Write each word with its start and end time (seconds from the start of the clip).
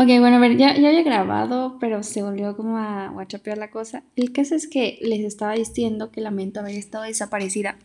Ok, 0.00 0.06
bueno, 0.20 0.36
a 0.36 0.38
ver, 0.38 0.56
ya, 0.56 0.78
ya 0.78 0.90
había 0.90 1.02
grabado, 1.02 1.76
pero 1.80 2.04
se 2.04 2.22
volvió 2.22 2.56
como 2.56 2.78
a 2.78 3.08
guachapear 3.08 3.58
la 3.58 3.72
cosa. 3.72 4.04
El 4.14 4.30
caso 4.30 4.54
es 4.54 4.68
que 4.68 4.96
les 5.02 5.24
estaba 5.24 5.54
diciendo 5.54 6.12
que 6.12 6.20
lamento 6.20 6.60
haber 6.60 6.76
estado 6.76 7.02
desaparecida. 7.02 7.76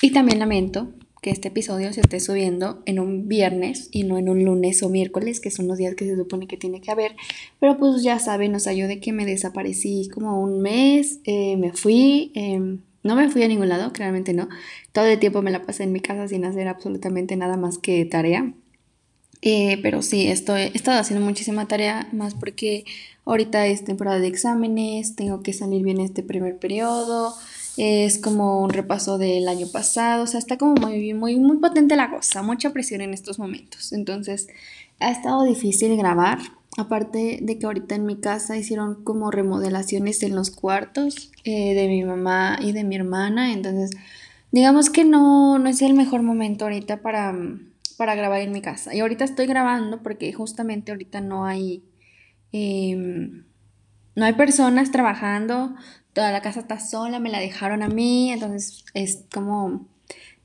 Y 0.00 0.12
también 0.12 0.38
lamento 0.38 0.92
que 1.20 1.30
este 1.30 1.48
episodio 1.48 1.92
se 1.92 2.02
esté 2.02 2.20
subiendo 2.20 2.82
en 2.86 3.00
un 3.00 3.26
viernes 3.26 3.88
y 3.90 4.04
no 4.04 4.16
en 4.16 4.28
un 4.28 4.44
lunes 4.44 4.80
o 4.84 4.88
miércoles, 4.90 5.40
que 5.40 5.50
son 5.50 5.66
los 5.66 5.76
días 5.76 5.96
que 5.96 6.06
se 6.06 6.16
supone 6.16 6.46
que 6.46 6.56
tiene 6.56 6.80
que 6.80 6.92
haber. 6.92 7.16
Pero 7.58 7.78
pues 7.78 8.04
ya 8.04 8.20
saben, 8.20 8.52
nos 8.52 8.68
ayude 8.68 9.00
que 9.00 9.12
me 9.12 9.26
desaparecí 9.26 10.08
como 10.08 10.40
un 10.40 10.62
mes, 10.62 11.18
eh, 11.24 11.56
me 11.56 11.72
fui, 11.72 12.30
em, 12.36 12.78
no 13.02 13.16
me 13.16 13.28
fui 13.28 13.42
a 13.42 13.48
ningún 13.48 13.68
lado, 13.68 13.92
claramente 13.92 14.34
no. 14.34 14.48
Todo 14.92 15.06
el 15.06 15.18
tiempo 15.18 15.42
me 15.42 15.50
la 15.50 15.62
pasé 15.62 15.82
en 15.82 15.90
mi 15.90 15.98
casa 15.98 16.28
sin 16.28 16.44
hacer 16.44 16.68
absolutamente 16.68 17.34
nada 17.36 17.56
más 17.56 17.78
que 17.78 18.04
tarea. 18.04 18.54
Eh, 19.42 19.78
pero 19.82 20.02
sí, 20.02 20.26
estoy, 20.26 20.62
he 20.62 20.72
estado 20.74 21.00
haciendo 21.00 21.24
muchísima 21.24 21.66
tarea, 21.66 22.08
más 22.12 22.34
porque 22.34 22.84
ahorita 23.24 23.66
es 23.66 23.84
temporada 23.84 24.18
de 24.18 24.26
exámenes, 24.26 25.16
tengo 25.16 25.42
que 25.42 25.52
salir 25.52 25.82
bien 25.82 26.00
este 26.00 26.22
primer 26.22 26.58
periodo, 26.58 27.34
es 27.76 28.18
como 28.18 28.60
un 28.62 28.70
repaso 28.70 29.16
del 29.16 29.48
año 29.48 29.66
pasado, 29.72 30.24
o 30.24 30.26
sea, 30.26 30.38
está 30.38 30.58
como 30.58 30.74
muy, 30.74 31.14
muy, 31.14 31.36
muy 31.36 31.58
potente 31.58 31.96
la 31.96 32.10
cosa, 32.10 32.42
mucha 32.42 32.72
presión 32.72 33.00
en 33.00 33.14
estos 33.14 33.38
momentos. 33.38 33.92
Entonces, 33.92 34.48
ha 34.98 35.10
estado 35.10 35.44
difícil 35.44 35.96
grabar, 35.96 36.38
aparte 36.76 37.38
de 37.40 37.58
que 37.58 37.66
ahorita 37.66 37.94
en 37.94 38.04
mi 38.04 38.16
casa 38.16 38.58
hicieron 38.58 39.02
como 39.04 39.30
remodelaciones 39.30 40.22
en 40.22 40.34
los 40.34 40.50
cuartos 40.50 41.30
eh, 41.44 41.74
de 41.74 41.88
mi 41.88 42.04
mamá 42.04 42.58
y 42.60 42.72
de 42.72 42.84
mi 42.84 42.96
hermana, 42.96 43.52
entonces, 43.54 43.90
digamos 44.52 44.90
que 44.90 45.04
no, 45.04 45.58
no 45.58 45.68
es 45.70 45.80
el 45.80 45.94
mejor 45.94 46.22
momento 46.22 46.66
ahorita 46.66 47.00
para 47.00 47.34
para 48.00 48.14
grabar 48.14 48.40
en 48.40 48.50
mi 48.50 48.62
casa. 48.62 48.94
Y 48.94 49.00
ahorita 49.00 49.24
estoy 49.24 49.44
grabando 49.44 50.02
porque 50.02 50.32
justamente 50.32 50.90
ahorita 50.90 51.20
no 51.20 51.44
hay, 51.44 51.84
em, 52.50 53.44
no 54.14 54.24
hay 54.24 54.32
personas 54.32 54.90
trabajando, 54.90 55.74
toda 56.14 56.32
la 56.32 56.40
casa 56.40 56.60
está 56.60 56.80
sola, 56.80 57.20
me 57.20 57.28
la 57.28 57.40
dejaron 57.40 57.82
a 57.82 57.88
mí, 57.88 58.32
entonces 58.32 58.86
es 58.94 59.26
como 59.30 59.86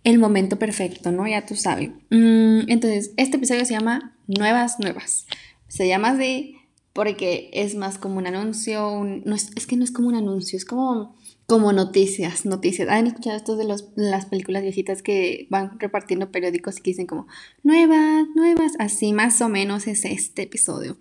el 0.03 0.20
momento 0.20 0.59
perfecto, 0.59 1.14
¿no? 1.14 1.25
Ya 1.30 1.45
tú 1.45 1.56
sabes. 1.56 1.92
Mm, 2.09 2.67
entonces, 2.67 3.14
este 3.16 3.38
episodio 3.38 3.64
se 3.64 3.75
llama 3.75 4.17
Nuevas 4.28 4.78
Nuevas. 4.78 5.25
Se 5.69 5.88
llama 5.88 6.09
así 6.09 6.58
porque 6.92 7.50
es 7.53 7.73
más 7.75 7.97
como 7.97 8.17
un 8.17 8.28
anuncio, 8.28 9.02
no 9.23 9.34
es, 9.34 9.52
es 9.56 9.66
que 9.66 9.78
no 9.78 9.86
es 9.86 9.92
como 9.92 10.09
un 10.09 10.16
anuncio, 10.16 10.58
es 10.58 10.66
como 10.66 11.16
como 11.48 11.74
noticias, 11.74 12.46
noticias. 12.46 12.90
¿Han 12.90 13.08
escuchado 13.08 13.38
esto 13.38 13.56
de 13.56 13.66
los, 13.66 13.90
las 13.96 14.26
películas 14.26 14.64
viejitas 14.64 15.02
que 15.02 15.48
van 15.50 15.80
repartiendo 15.80 16.32
periódicos 16.32 16.78
y 16.78 16.82
que 16.82 16.92
dicen 16.92 17.08
como 17.08 17.28
nuevas, 17.64 18.26
nuevas? 18.36 18.74
Así 18.80 19.14
más 19.14 19.42
o 19.42 19.50
menos 19.50 19.88
es 19.88 20.06
este 20.06 20.44
episodio. 20.44 20.98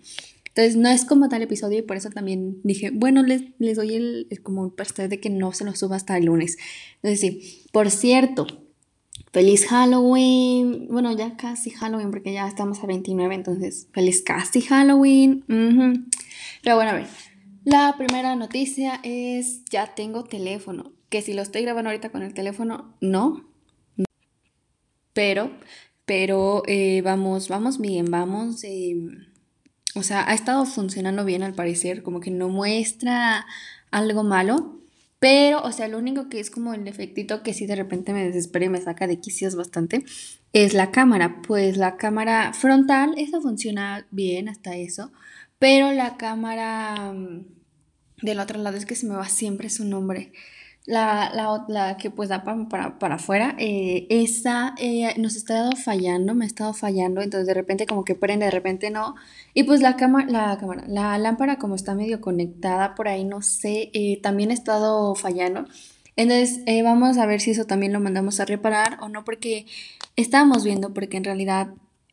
Entonces 0.55 0.77
no 0.77 0.87
es 0.87 1.03
como 1.03 1.27
tal 1.27 1.41
episodio 1.41 1.79
y 1.79 1.81
por 1.81 1.97
eso 1.97 2.09
también 2.09 2.61
dije, 2.63 2.89
bueno, 2.93 3.23
les, 3.23 3.43
les 3.59 3.75
doy 3.75 3.95
el, 3.95 4.27
como 4.41 4.73
el 4.77 5.09
de 5.09 5.19
que 5.19 5.29
no 5.29 5.51
se 5.51 5.65
lo 5.65 5.75
suba 5.75 5.97
hasta 5.97 6.15
el 6.15 6.25
lunes. 6.25 6.57
Entonces 7.01 7.19
sí, 7.19 7.65
por 7.73 7.91
cierto, 7.91 8.47
feliz 9.33 9.65
Halloween. 9.67 10.87
Bueno, 10.89 11.11
ya 11.11 11.35
casi 11.35 11.71
Halloween 11.71 12.11
porque 12.11 12.31
ya 12.31 12.47
estamos 12.47 12.81
a 12.83 12.87
29, 12.87 13.35
entonces 13.35 13.89
feliz 13.91 14.21
casi 14.21 14.61
Halloween. 14.61 15.43
Pero 16.63 16.75
bueno, 16.75 16.91
a 16.91 16.93
ver. 16.93 17.34
La 17.65 17.95
primera 17.97 18.35
noticia 18.35 18.99
es 19.01 19.65
ya 19.65 19.95
tengo 19.95 20.23
teléfono, 20.23 20.93
que 21.09 21.23
si 21.23 21.33
lo 21.33 21.41
estoy 21.41 21.63
grabando 21.63 21.89
ahorita 21.89 22.11
con 22.11 22.21
el 22.21 22.35
teléfono, 22.35 22.95
no. 23.01 23.43
Pero, 25.13 25.49
pero 26.05 26.61
eh, 26.67 27.01
vamos, 27.01 27.49
vamos 27.49 27.79
bien, 27.79 28.11
vamos. 28.11 28.63
Em, 28.63 29.25
o 29.95 30.03
sea, 30.03 30.29
ha 30.29 30.35
estado 30.35 30.63
funcionando 30.67 31.25
bien 31.25 31.41
al 31.41 31.55
parecer, 31.55 32.03
como 32.03 32.19
que 32.19 32.29
no 32.29 32.49
muestra 32.49 33.47
algo 33.89 34.23
malo. 34.23 34.79
Pero, 35.17 35.63
o 35.63 35.71
sea, 35.71 35.87
lo 35.87 35.97
único 35.97 36.29
que 36.29 36.39
es 36.39 36.51
como 36.51 36.75
el 36.75 36.83
defectito 36.83 37.41
que 37.41 37.55
sí 37.55 37.65
de 37.65 37.75
repente 37.77 38.13
me 38.13 38.25
desespera 38.25 38.65
y 38.65 38.69
me 38.69 38.81
saca 38.81 39.07
de 39.07 39.19
quicios 39.19 39.55
bastante 39.55 40.05
es 40.53 40.75
la 40.75 40.91
cámara. 40.91 41.41
Pues 41.41 41.77
la 41.77 41.97
cámara 41.97 42.53
frontal, 42.53 43.15
eso 43.17 43.41
funciona 43.41 44.05
bien 44.11 44.49
hasta 44.49 44.75
eso. 44.75 45.11
Pero 45.57 45.93
la 45.93 46.17
cámara 46.17 47.11
mm, 47.13 47.54
del 48.21 48.39
otro 48.39 48.59
lado 48.59 48.77
es 48.77 48.85
que 48.85 48.95
se 48.95 49.05
me 49.05 49.15
va 49.15 49.27
siempre 49.27 49.69
su 49.69 49.85
nombre. 49.85 50.31
La, 50.87 51.31
la, 51.67 51.97
que 51.97 52.11
pues 52.11 52.29
da 52.29 52.43
para, 52.43 52.99
para, 52.99 53.15
afuera, 53.15 53.55
eh, 53.57 54.05
esa 54.11 54.75
eh, 54.77 55.15
nos 55.17 55.35
está 55.35 55.71
fallando, 55.71 56.35
me 56.35 56.45
ha 56.45 56.47
estado 56.47 56.73
fallando, 56.73 57.21
entonces 57.21 57.47
de 57.47 57.55
repente 57.55 57.87
como 57.87 58.03
que 58.03 58.13
prende, 58.13 58.45
de 58.45 58.51
repente 58.51 58.91
no. 58.91 59.15
Y 59.55 59.63
pues 59.63 59.81
la 59.81 59.95
cámara, 59.95 60.27
la 60.29 60.57
cámara, 60.59 60.83
la 60.87 61.17
lámpara 61.17 61.57
como 61.57 61.73
está 61.73 61.95
medio 61.95 62.21
conectada 62.21 62.93
por 62.93 63.07
ahí, 63.07 63.23
no 63.23 63.41
sé, 63.41 63.89
eh, 63.93 64.19
también 64.21 64.51
ha 64.51 64.53
estado 64.53 65.15
fallando. 65.15 65.65
Entonces 66.15 66.61
vamos 66.83 67.17
a 67.17 67.25
ver 67.25 67.41
si 67.41 67.51
eso 67.51 67.65
también 67.65 67.91
lo 67.91 67.99
mandamos 67.99 68.39
a 68.39 68.45
reparar 68.45 68.99
o 69.01 69.09
no, 69.09 69.25
porque 69.25 69.65
estábamos 70.15 70.63
viendo, 70.63 70.93
porque 70.93 71.17
en 71.17 71.23
realidad 71.23 71.69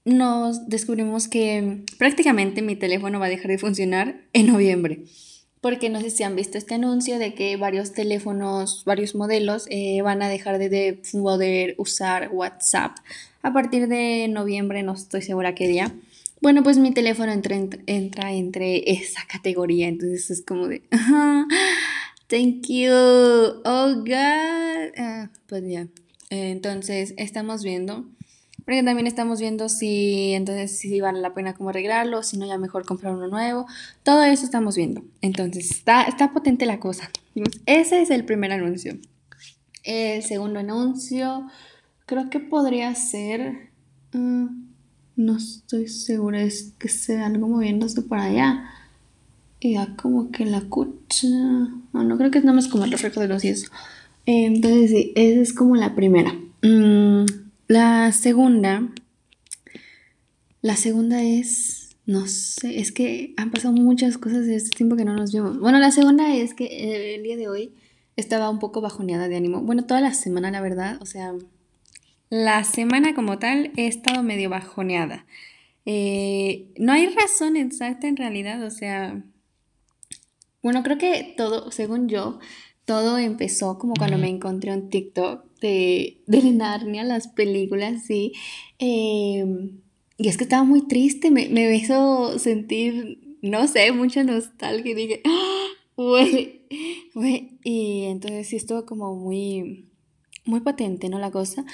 nos 0.06 0.66
descubrimos 0.68 1.28
que 1.28 1.84
prácticamente 1.98 2.62
mi 2.62 2.74
teléfono 2.74 3.20
va 3.20 3.26
a 3.26 3.28
dejar 3.28 3.50
de 3.50 3.58
funcionar 3.58 4.16
en 4.32 4.46
noviembre 4.46 5.04
porque 5.62 5.88
no 5.90 6.00
sé 6.00 6.10
si 6.10 6.24
han 6.24 6.34
visto 6.34 6.58
este 6.58 6.74
anuncio 6.74 7.20
de 7.20 7.34
que 7.34 7.56
varios 7.56 7.92
teléfonos, 7.92 8.82
varios 8.84 9.14
modelos 9.14 9.66
eh, 9.70 10.02
van 10.02 10.20
a 10.20 10.28
dejar 10.28 10.58
de, 10.58 11.00
poder 11.12 11.76
usar 11.78 12.30
WhatsApp 12.32 12.96
a 13.42 13.52
partir 13.52 13.86
de 13.86 14.26
noviembre, 14.28 14.82
no 14.82 14.92
estoy 14.92 15.22
segura 15.22 15.54
qué 15.54 15.68
día. 15.68 15.94
Bueno, 16.40 16.64
pues 16.64 16.78
mi 16.78 16.90
teléfono 16.90 17.30
entra, 17.30 17.56
entra 17.86 18.32
entre 18.32 18.90
esa 18.90 19.20
categoría, 19.28 19.86
entonces 19.86 20.30
es 20.30 20.42
como 20.42 20.66
de, 20.66 20.82
thank 22.26 22.66
you, 22.66 22.90
oh 22.92 23.94
God. 24.04 24.92
Ah, 24.98 25.30
pues 25.46 25.62
ya, 25.64 25.86
entonces 26.28 27.14
estamos 27.16 27.62
viendo 27.62 28.04
porque 28.64 28.82
también 28.82 29.06
estamos 29.06 29.40
viendo 29.40 29.68
si 29.68 30.32
entonces 30.34 30.78
si 30.78 31.00
vale 31.00 31.20
la 31.20 31.34
pena 31.34 31.54
como 31.54 31.70
arreglarlo, 31.70 32.22
si 32.22 32.36
no 32.36 32.46
ya 32.46 32.58
mejor 32.58 32.84
comprar 32.84 33.14
uno 33.14 33.26
nuevo. 33.28 33.66
Todo 34.02 34.22
eso 34.22 34.44
estamos 34.44 34.76
viendo. 34.76 35.02
Entonces 35.20 35.70
está, 35.70 36.04
está 36.04 36.32
potente 36.32 36.66
la 36.66 36.78
cosa. 36.78 37.10
Ese 37.66 38.02
es 38.02 38.10
el 38.10 38.24
primer 38.24 38.52
anuncio. 38.52 38.96
El 39.82 40.22
segundo 40.22 40.60
anuncio 40.60 41.46
creo 42.06 42.30
que 42.30 42.40
podría 42.40 42.94
ser... 42.94 43.70
Mm, 44.12 44.62
no 45.16 45.36
estoy 45.36 45.88
segura, 45.88 46.42
es 46.42 46.72
que 46.78 46.88
sea 46.88 47.26
algo 47.26 47.48
moviéndose 47.48 48.02
por 48.02 48.18
allá. 48.18 48.70
Y 49.58 49.74
ya 49.74 49.96
como 49.96 50.30
que 50.30 50.44
la 50.44 50.60
cucha... 50.62 51.28
No, 51.28 52.04
no 52.04 52.16
creo 52.16 52.30
que 52.30 52.38
es 52.38 52.44
nada 52.44 52.54
más 52.54 52.68
como 52.68 52.84
el 52.84 52.92
reflejo 52.92 53.20
de 53.20 53.28
los 53.28 53.42
días. 53.42 53.64
Entonces 54.24 54.90
sí, 54.90 55.12
esa 55.16 55.40
es 55.40 55.52
como 55.52 55.74
la 55.74 55.94
primera. 55.94 56.32
Mm, 56.62 57.24
la 57.72 58.12
segunda, 58.12 58.86
la 60.60 60.76
segunda 60.76 61.22
es, 61.22 61.96
no 62.04 62.26
sé, 62.26 62.78
es 62.80 62.92
que 62.92 63.32
han 63.38 63.50
pasado 63.50 63.72
muchas 63.72 64.18
cosas 64.18 64.44
de 64.44 64.56
este 64.56 64.76
tiempo 64.76 64.94
que 64.94 65.06
no 65.06 65.14
nos 65.14 65.32
vemos. 65.32 65.58
Bueno, 65.58 65.78
la 65.78 65.90
segunda 65.90 66.34
es 66.34 66.52
que 66.52 67.14
el 67.14 67.22
día 67.22 67.38
de 67.38 67.48
hoy 67.48 67.74
estaba 68.16 68.50
un 68.50 68.58
poco 68.58 68.82
bajoneada 68.82 69.26
de 69.26 69.36
ánimo. 69.36 69.62
Bueno, 69.62 69.86
toda 69.86 70.02
la 70.02 70.12
semana, 70.12 70.50
la 70.50 70.60
verdad, 70.60 70.98
o 71.00 71.06
sea, 71.06 71.32
la 72.28 72.62
semana 72.64 73.14
como 73.14 73.38
tal 73.38 73.72
he 73.78 73.86
estado 73.86 74.22
medio 74.22 74.50
bajoneada. 74.50 75.24
Eh, 75.86 76.68
no 76.76 76.92
hay 76.92 77.06
razón 77.06 77.56
exacta 77.56 78.06
en 78.06 78.18
realidad, 78.18 78.62
o 78.64 78.70
sea, 78.70 79.24
bueno, 80.62 80.82
creo 80.82 80.98
que 80.98 81.32
todo, 81.38 81.70
según 81.70 82.10
yo, 82.10 82.38
todo 82.84 83.18
empezó 83.18 83.78
como 83.78 83.94
cuando 83.94 84.18
me 84.18 84.28
encontré 84.28 84.72
un 84.72 84.88
TikTok 84.90 85.44
de, 85.60 86.20
de 86.26 86.42
Narnia, 86.52 87.04
las 87.04 87.28
películas, 87.28 88.04
sí. 88.06 88.32
Em, 88.78 89.80
y 90.18 90.28
es 90.28 90.36
que 90.36 90.44
estaba 90.44 90.64
muy 90.64 90.86
triste, 90.86 91.30
me, 91.30 91.48
me 91.48 91.74
hizo 91.74 92.38
sentir, 92.38 93.36
no 93.42 93.66
sé, 93.66 93.92
mucha 93.92 94.24
nostalgia 94.24 94.92
y 94.92 94.94
dije, 94.94 95.22
¡Ah! 95.24 95.66
güey, 95.96 96.62
güey. 97.14 97.58
Y 97.64 98.04
entonces 98.04 98.48
sí 98.48 98.56
estuvo 98.56 98.84
como 98.86 99.14
muy, 99.14 99.88
muy 100.44 100.60
potente, 100.60 101.08
¿no? 101.08 101.18
La 101.18 101.30
cosa. 101.30 101.64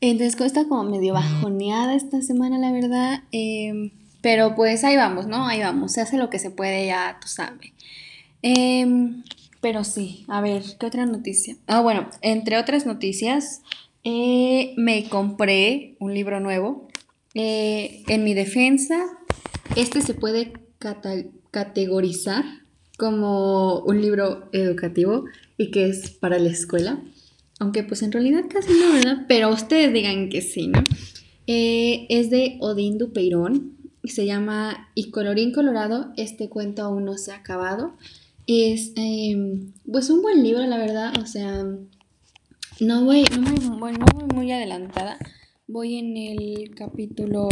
Entonces 0.00 0.40
está 0.40 0.68
como 0.68 0.84
medio 0.84 1.14
bajoneada 1.14 1.94
esta 1.94 2.22
semana, 2.22 2.58
la 2.58 2.72
verdad. 2.72 3.22
Em, 3.32 3.90
pero 4.20 4.54
pues 4.54 4.84
ahí 4.84 4.96
vamos, 4.96 5.26
¿no? 5.26 5.46
Ahí 5.46 5.60
vamos, 5.60 5.92
se 5.92 6.00
hace 6.00 6.18
lo 6.18 6.28
que 6.30 6.38
se 6.38 6.50
puede, 6.50 6.86
ya 6.86 7.18
tú 7.20 7.28
sabes. 7.28 7.72
Eh, 8.42 8.86
pero 9.60 9.84
sí, 9.84 10.24
a 10.28 10.40
ver, 10.40 10.62
¿qué 10.78 10.86
otra 10.86 11.06
noticia? 11.06 11.56
Ah, 11.66 11.80
bueno, 11.80 12.08
entre 12.22 12.58
otras 12.58 12.86
noticias, 12.86 13.62
eh, 14.04 14.74
me 14.76 15.08
compré 15.08 15.96
un 15.98 16.14
libro 16.14 16.40
nuevo. 16.40 16.88
Eh, 17.34 18.02
en 18.08 18.24
mi 18.24 18.34
defensa, 18.34 19.04
este 19.76 20.00
se 20.00 20.14
puede 20.14 20.52
categorizar 21.50 22.44
como 22.96 23.80
un 23.80 24.00
libro 24.00 24.48
educativo 24.52 25.24
y 25.56 25.70
que 25.70 25.88
es 25.88 26.10
para 26.10 26.38
la 26.38 26.50
escuela. 26.50 27.00
Aunque 27.60 27.82
pues 27.82 28.02
en 28.02 28.12
realidad 28.12 28.44
casi 28.48 28.72
no, 28.72 28.92
¿verdad? 28.92 29.24
Pero 29.28 29.50
ustedes 29.50 29.92
digan 29.92 30.28
que 30.28 30.42
sí, 30.42 30.68
¿no? 30.68 30.82
Eh, 31.46 32.06
es 32.08 32.30
de 32.30 32.56
Odín 32.60 32.98
Dupeirón. 32.98 33.76
se 34.04 34.26
llama 34.26 34.90
Y 34.94 35.10
colorín 35.10 35.52
colorado, 35.52 36.12
este 36.16 36.48
cuento 36.48 36.82
aún 36.82 37.04
no 37.04 37.18
se 37.18 37.32
ha 37.32 37.36
acabado. 37.36 37.94
Es 38.48 38.92
em, 38.96 39.74
pues 39.92 40.08
un 40.08 40.22
buen 40.22 40.42
libro, 40.42 40.66
la 40.66 40.78
verdad, 40.78 41.12
o 41.20 41.26
sea, 41.26 41.66
no 42.80 43.04
voy, 43.04 43.24
no 43.38 43.78
voy, 43.78 43.92
no 43.92 44.06
voy 44.14 44.24
muy 44.34 44.50
adelantada, 44.50 45.18
voy 45.66 45.98
en 45.98 46.16
el 46.16 46.74
capítulo 46.74 47.50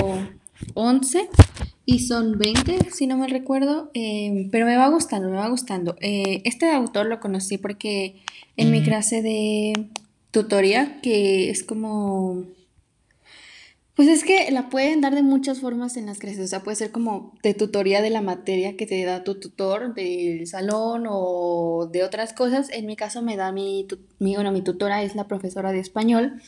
11 0.72 1.28
y 1.84 1.98
son 1.98 2.38
20, 2.38 2.90
si 2.92 3.06
no 3.06 3.18
me 3.18 3.28
recuerdo, 3.28 3.90
em, 3.92 4.48
pero 4.50 4.64
me 4.64 4.78
va 4.78 4.88
gustando, 4.88 5.28
me 5.28 5.36
va 5.36 5.50
gustando. 5.50 5.96
Eh, 6.00 6.40
este 6.46 6.70
autor 6.70 7.04
lo 7.04 7.20
conocí 7.20 7.58
porque 7.58 8.22
en 8.56 8.70
mi 8.70 8.82
clase 8.82 9.20
de 9.20 9.74
tutoría, 10.30 11.02
que 11.02 11.50
es 11.50 11.62
como 11.62 12.46
pues 13.96 14.08
es 14.08 14.24
que 14.24 14.50
la 14.50 14.68
pueden 14.68 15.00
dar 15.00 15.14
de 15.14 15.22
muchas 15.22 15.60
formas 15.60 15.96
en 15.96 16.04
las 16.04 16.18
clases, 16.18 16.40
o 16.40 16.46
sea, 16.46 16.62
puede 16.62 16.76
ser 16.76 16.90
como 16.90 17.32
de 17.42 17.54
tutoría 17.54 18.02
de 18.02 18.10
la 18.10 18.20
materia 18.20 18.76
que 18.76 18.86
te 18.86 19.02
da 19.04 19.24
tu 19.24 19.40
tutor 19.40 19.94
del 19.94 20.46
salón 20.46 21.06
o 21.08 21.88
de 21.90 22.04
otras 22.04 22.34
cosas. 22.34 22.68
En 22.70 22.84
mi 22.84 22.94
caso 22.94 23.22
me 23.22 23.36
da 23.36 23.52
mi, 23.52 23.86
bueno, 24.18 24.52
mi 24.52 24.60
tutora 24.60 25.02
es 25.02 25.16
la 25.16 25.26
profesora 25.26 25.72
de 25.72 25.80
español 25.80 26.42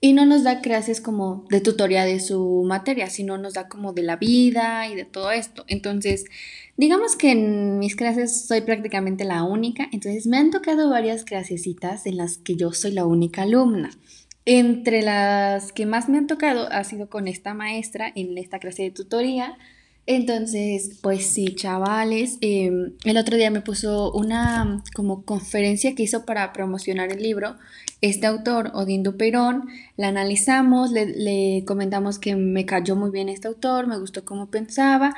y 0.00 0.14
no 0.14 0.24
nos 0.24 0.44
da 0.44 0.62
clases 0.62 1.02
como 1.02 1.44
de 1.50 1.60
tutoría 1.60 2.06
de 2.06 2.20
su 2.20 2.64
materia, 2.66 3.10
sino 3.10 3.36
nos 3.36 3.52
da 3.52 3.68
como 3.68 3.92
de 3.92 4.02
la 4.02 4.16
vida 4.16 4.88
y 4.88 4.94
de 4.94 5.04
todo 5.04 5.30
esto. 5.30 5.64
Entonces, 5.66 6.24
digamos 6.78 7.16
que 7.16 7.32
en 7.32 7.78
mis 7.78 7.96
clases 7.96 8.46
soy 8.46 8.62
prácticamente 8.62 9.24
la 9.24 9.44
única, 9.44 9.88
entonces 9.92 10.26
me 10.26 10.38
han 10.38 10.50
tocado 10.50 10.88
varias 10.88 11.24
clasecitas 11.24 12.06
en 12.06 12.16
las 12.16 12.38
que 12.38 12.56
yo 12.56 12.72
soy 12.72 12.92
la 12.92 13.04
única 13.04 13.42
alumna. 13.42 13.90
Entre 14.46 15.02
las 15.02 15.72
que 15.72 15.86
más 15.86 16.08
me 16.08 16.18
han 16.18 16.26
tocado 16.26 16.70
ha 16.70 16.84
sido 16.84 17.08
con 17.08 17.28
esta 17.28 17.54
maestra 17.54 18.12
en 18.14 18.36
esta 18.36 18.58
clase 18.58 18.82
de 18.82 18.90
tutoría. 18.90 19.56
Entonces, 20.06 20.98
pues 21.02 21.26
sí, 21.26 21.54
chavales, 21.54 22.36
em, 22.42 22.92
el 23.04 23.16
otro 23.16 23.38
día 23.38 23.50
me 23.50 23.62
puso 23.62 24.12
una 24.12 24.82
como 24.94 25.24
conferencia 25.24 25.94
que 25.94 26.02
hizo 26.02 26.26
para 26.26 26.52
promocionar 26.52 27.10
el 27.10 27.22
libro. 27.22 27.56
Este 28.02 28.26
autor, 28.26 28.70
Odín 28.74 29.02
Duperón, 29.02 29.64
la 29.96 30.08
analizamos, 30.08 30.90
le, 30.92 31.06
le 31.06 31.64
comentamos 31.64 32.18
que 32.18 32.36
me 32.36 32.66
cayó 32.66 32.96
muy 32.96 33.10
bien 33.10 33.30
este 33.30 33.48
autor, 33.48 33.86
me 33.86 33.98
gustó 33.98 34.26
cómo 34.26 34.50
pensaba 34.50 35.14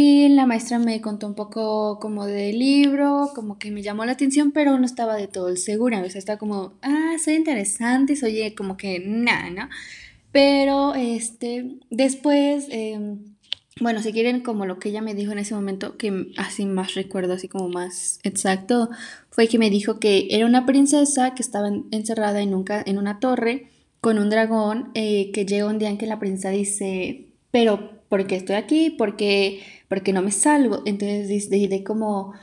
y 0.00 0.28
la 0.28 0.46
maestra 0.46 0.78
me 0.78 1.00
contó 1.00 1.26
un 1.26 1.34
poco 1.34 1.98
como 1.98 2.24
del 2.24 2.56
libro, 2.56 3.32
como 3.34 3.58
que 3.58 3.72
me 3.72 3.82
llamó 3.82 4.04
la 4.04 4.12
atención, 4.12 4.52
pero 4.52 4.78
no 4.78 4.86
estaba 4.86 5.16
de 5.16 5.26
todo 5.26 5.56
segura. 5.56 6.00
O 6.00 6.08
sea, 6.08 6.20
estaba 6.20 6.38
como, 6.38 6.74
ah, 6.82 7.16
soy 7.20 7.34
interesante, 7.34 8.14
soy 8.14 8.54
como 8.54 8.76
que 8.76 9.00
nada, 9.04 9.50
¿no? 9.50 9.68
Pero 10.30 10.94
este, 10.94 11.80
después, 11.90 12.66
em, 12.70 13.34
bueno, 13.80 14.00
si 14.00 14.12
quieren 14.12 14.40
como 14.40 14.66
lo 14.66 14.78
que 14.78 14.90
ella 14.90 15.02
me 15.02 15.16
dijo 15.16 15.32
en 15.32 15.40
ese 15.40 15.56
momento, 15.56 15.96
que 15.96 16.28
así 16.36 16.64
más 16.64 16.94
recuerdo, 16.94 17.32
así 17.32 17.48
como 17.48 17.68
más 17.68 18.20
exacto, 18.22 18.90
fue 19.30 19.48
que 19.48 19.58
me 19.58 19.68
dijo 19.68 19.98
que 19.98 20.28
era 20.30 20.46
una 20.46 20.64
princesa 20.64 21.34
que 21.34 21.42
estaba 21.42 21.70
encerrada 21.90 22.40
en, 22.40 22.54
en 22.86 22.98
una 22.98 23.18
torre 23.18 23.66
con 24.00 24.20
un 24.20 24.30
dragón, 24.30 24.92
eh, 24.94 25.32
que 25.32 25.44
llega 25.44 25.66
un 25.66 25.80
día 25.80 25.90
en 25.90 25.98
que 25.98 26.06
la 26.06 26.20
princesa 26.20 26.50
dice, 26.50 27.26
pero 27.50 27.97
¿por 28.08 28.26
qué 28.26 28.36
estoy 28.36 28.56
aquí? 28.56 28.90
¿Por 28.90 29.16
qué 29.16 29.60
porque 29.88 30.12
no 30.12 30.22
me 30.22 30.30
salvo. 30.30 30.82
Entonces 30.84 31.28
decidí 31.28 31.82
como, 31.82 32.34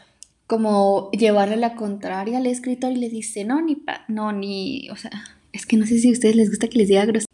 como 0.47 1.09
llevarle 1.11 1.55
la 1.55 1.75
contraria 1.75 2.39
al 2.39 2.47
escritor 2.47 2.91
y 2.91 2.97
le 2.97 3.09
dice, 3.09 3.45
no, 3.45 3.61
ni, 3.61 3.75
pa 3.75 4.03
no, 4.07 4.31
ni, 4.31 4.89
o 4.89 4.95
sea, 4.95 5.11
es 5.53 5.65
que 5.65 5.77
no 5.77 5.85
sé 5.85 5.99
si 5.99 6.09
a 6.09 6.11
ustedes 6.11 6.35
les 6.35 6.49
gusta 6.49 6.67
que 6.67 6.79
les 6.79 6.87
diga 6.87 7.05
grosería. 7.05 7.25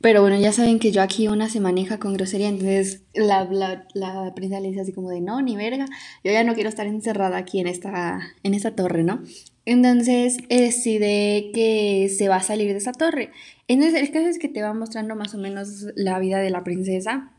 Pero 0.00 0.20
bueno, 0.20 0.38
ya 0.38 0.52
saben 0.52 0.78
que 0.78 0.92
yo 0.92 1.02
aquí 1.02 1.26
una 1.26 1.48
se 1.48 1.58
maneja 1.58 1.98
con 1.98 2.14
grosería, 2.14 2.48
entonces 2.48 3.02
la, 3.14 3.44
la, 3.46 3.84
la 3.94 4.32
princesa 4.32 4.60
le 4.60 4.68
dice 4.68 4.82
así 4.82 4.92
como 4.92 5.10
de, 5.10 5.20
no, 5.20 5.42
ni 5.42 5.56
verga, 5.56 5.86
yo 6.22 6.30
ya 6.30 6.44
no 6.44 6.54
quiero 6.54 6.68
estar 6.68 6.86
encerrada 6.86 7.36
aquí 7.36 7.58
en 7.58 7.66
esta, 7.66 8.20
en 8.44 8.54
esta 8.54 8.76
torre, 8.76 9.02
¿no? 9.02 9.24
Entonces 9.64 10.36
decide 10.48 11.50
que 11.52 12.08
se 12.16 12.28
va 12.28 12.36
a 12.36 12.42
salir 12.42 12.70
de 12.70 12.78
esa 12.78 12.92
torre. 12.92 13.32
Entonces 13.66 14.00
el 14.00 14.12
caso 14.12 14.28
es 14.28 14.38
que 14.38 14.48
te 14.48 14.62
va 14.62 14.72
mostrando 14.72 15.16
más 15.16 15.34
o 15.34 15.38
menos 15.38 15.86
la 15.96 16.20
vida 16.20 16.38
de 16.38 16.50
la 16.50 16.62
princesa 16.62 17.32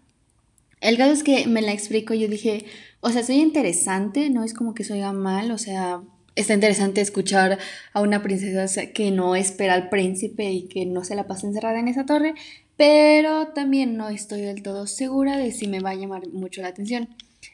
el 0.82 0.98
caso 0.98 1.12
es 1.12 1.24
que 1.24 1.48
me 1.48 1.62
la 1.62 1.74
explico 1.74 2.14
yo 2.14 2.28
dije, 2.28 2.66
o 3.02 3.10
sea, 3.10 3.24
soy 3.24 3.36
interesante, 3.38 4.30
no 4.30 4.44
es 4.44 4.54
como 4.54 4.74
que 4.74 4.84
soy 4.84 5.02
mal, 5.14 5.52
o 5.52 5.58
sea, 5.58 6.02
está 6.36 6.54
interesante 6.54 7.02
escuchar 7.02 7.58
a 7.94 8.02
una 8.02 8.24
princesa 8.24 8.88
que 8.88 9.12
no 9.12 9.36
espera 9.36 9.74
al 9.74 9.90
príncipe 9.90 10.52
y 10.52 10.68
que 10.68 10.86
no 10.86 11.04
se 11.04 11.16
la 11.16 11.28
pasa 11.28 11.48
encerrada 11.48 11.80
en 11.80 11.88
esa 11.88 12.06
torre, 12.06 12.34
pero 12.78 13.50
también 13.50 13.98
no 13.98 14.10
estoy 14.10 14.42
del 14.42 14.64
todo 14.64 14.88
segura 14.88 15.38
de 15.38 15.52
si 15.52 15.68
me 15.68 15.82
va 15.82 15.92
a 15.92 15.96
llamar 15.96 16.28
mucho 16.30 16.62
la 16.62 16.70
atención. 16.70 17.10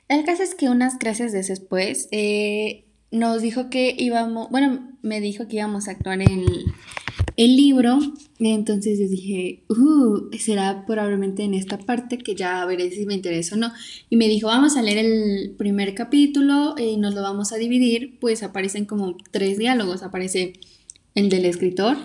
El 0.07 0.23
caso 0.23 0.43
es 0.43 0.53
que 0.53 0.69
unas 0.69 0.95
clases 0.97 1.31
después 1.31 2.07
eh, 2.11 2.85
nos 3.11 3.41
dijo 3.41 3.69
que 3.69 3.95
íbamos, 3.97 4.49
bueno, 4.51 4.91
me 5.01 5.19
dijo 5.19 5.47
que 5.47 5.57
íbamos 5.57 5.87
a 5.87 5.91
actuar 5.91 6.21
en 6.21 6.45
el, 7.37 7.55
libro. 7.55 7.99
Entonces 8.39 8.99
yo 8.99 9.07
dije, 9.07 9.63
uh, 9.69 10.29
será 10.37 10.85
probablemente 10.85 11.43
en 11.43 11.53
esta 11.53 11.77
parte 11.77 12.17
que 12.17 12.35
ya 12.35 12.65
veré 12.65 12.91
si 12.91 13.05
me 13.05 13.13
interesa 13.13 13.55
o 13.55 13.57
no. 13.57 13.71
Y 14.09 14.17
me 14.17 14.27
dijo, 14.27 14.47
vamos 14.47 14.77
a 14.77 14.81
leer 14.81 15.05
el 15.05 15.55
primer 15.57 15.95
capítulo 15.95 16.75
y 16.77 16.97
nos 16.97 17.13
lo 17.13 17.21
vamos 17.21 17.51
a 17.53 17.57
dividir. 17.57 18.17
Pues 18.19 18.43
aparecen 18.43 18.85
como 18.85 19.15
tres 19.31 19.57
diálogos. 19.57 20.03
Aparece 20.03 20.53
el 21.15 21.29
del 21.29 21.45
escritor, 21.45 21.97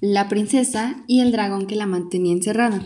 la 0.00 0.28
princesa 0.28 1.04
y 1.06 1.20
el 1.20 1.32
dragón 1.32 1.66
que 1.66 1.76
la 1.76 1.86
mantenía 1.86 2.32
encerrada. 2.32 2.82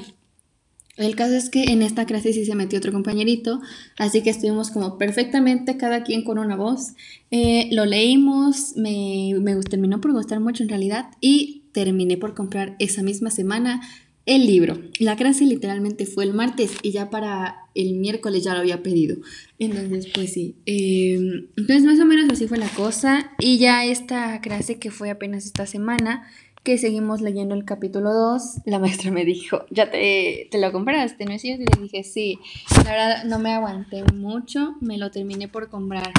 El 0.97 1.15
caso 1.15 1.35
es 1.35 1.51
que 1.51 1.65
en 1.65 1.83
esta 1.83 2.07
clase 2.07 2.33
sí 2.33 2.47
se 2.47 2.55
metió 2.55 2.79
otro 2.79 2.91
compañerito, 2.91 3.61
así 3.99 4.23
que 4.23 4.31
estuvimos 4.31 4.71
como 4.71 4.97
perfectamente 4.97 5.77
cada 5.77 6.03
quien 6.03 6.25
con 6.25 6.39
una 6.39 6.57
voz. 6.57 6.95
Eh, 7.31 7.69
lo 7.73 7.85
leímos, 7.85 8.77
me, 8.77 9.35
me 9.41 9.57
terminó 9.57 10.01
por 10.01 10.13
gustar 10.13 10.41
mucho 10.41 10.63
en 10.63 10.71
realidad 10.71 11.11
y 11.21 11.65
terminé 11.85 12.17
por 12.17 12.33
comprar 12.33 12.75
esa 12.79 13.03
misma 13.03 13.31
semana 13.31 13.83
el 14.25 14.47
libro. 14.47 14.79
La 14.99 15.15
clase 15.15 15.45
literalmente 15.45 16.07
fue 16.07 16.25
el 16.25 16.33
martes 16.33 16.73
y 16.81 16.91
ya 16.91 17.11
para 17.11 17.69
el 17.75 17.97
miércoles 17.97 18.43
ya 18.45 18.55
lo 18.55 18.61
había 18.61 18.83
pedido. 18.83 19.19
Entonces, 19.59 20.07
pues 20.15 20.33
sí. 20.33 20.57
Em, 20.65 21.49
entonces, 21.55 21.85
más 21.85 22.01
o 22.01 22.07
menos 22.07 22.31
así 22.31 22.49
fue 22.49 22.57
la 22.57 22.71
cosa. 22.71 23.31
Y 23.39 23.59
ya 23.59 23.85
esta 23.85 24.41
clase 24.41 24.79
que 24.79 24.91
fue 24.91 25.11
apenas 25.11 25.45
esta 25.45 25.67
semana, 25.67 26.27
que 26.65 26.79
seguimos 26.79 27.21
leyendo 27.21 27.55
el 27.55 27.67
capítulo 27.67 28.11
2, 28.11 28.63
la 28.65 28.79
maestra 28.79 29.11
me 29.11 29.27
dijo, 29.27 29.67
ya 29.71 29.91
te, 29.91 30.49
te 30.51 30.59
lo 30.59 30.73
compraste, 30.73 31.27
¿no 31.27 31.33
es 31.33 31.43
cierto? 31.43 31.65
Y 31.65 31.77
le 31.77 31.83
dije, 31.83 32.05
sí. 32.05 32.39
La 32.75 32.85
verdad, 32.85 33.25
no 33.25 33.39
me 33.39 33.53
aguanté 33.53 34.03
mucho, 34.15 34.77
me 34.81 34.97
lo 34.97 35.11
terminé 35.11 35.47
por 35.47 35.69
comprar. 35.69 36.11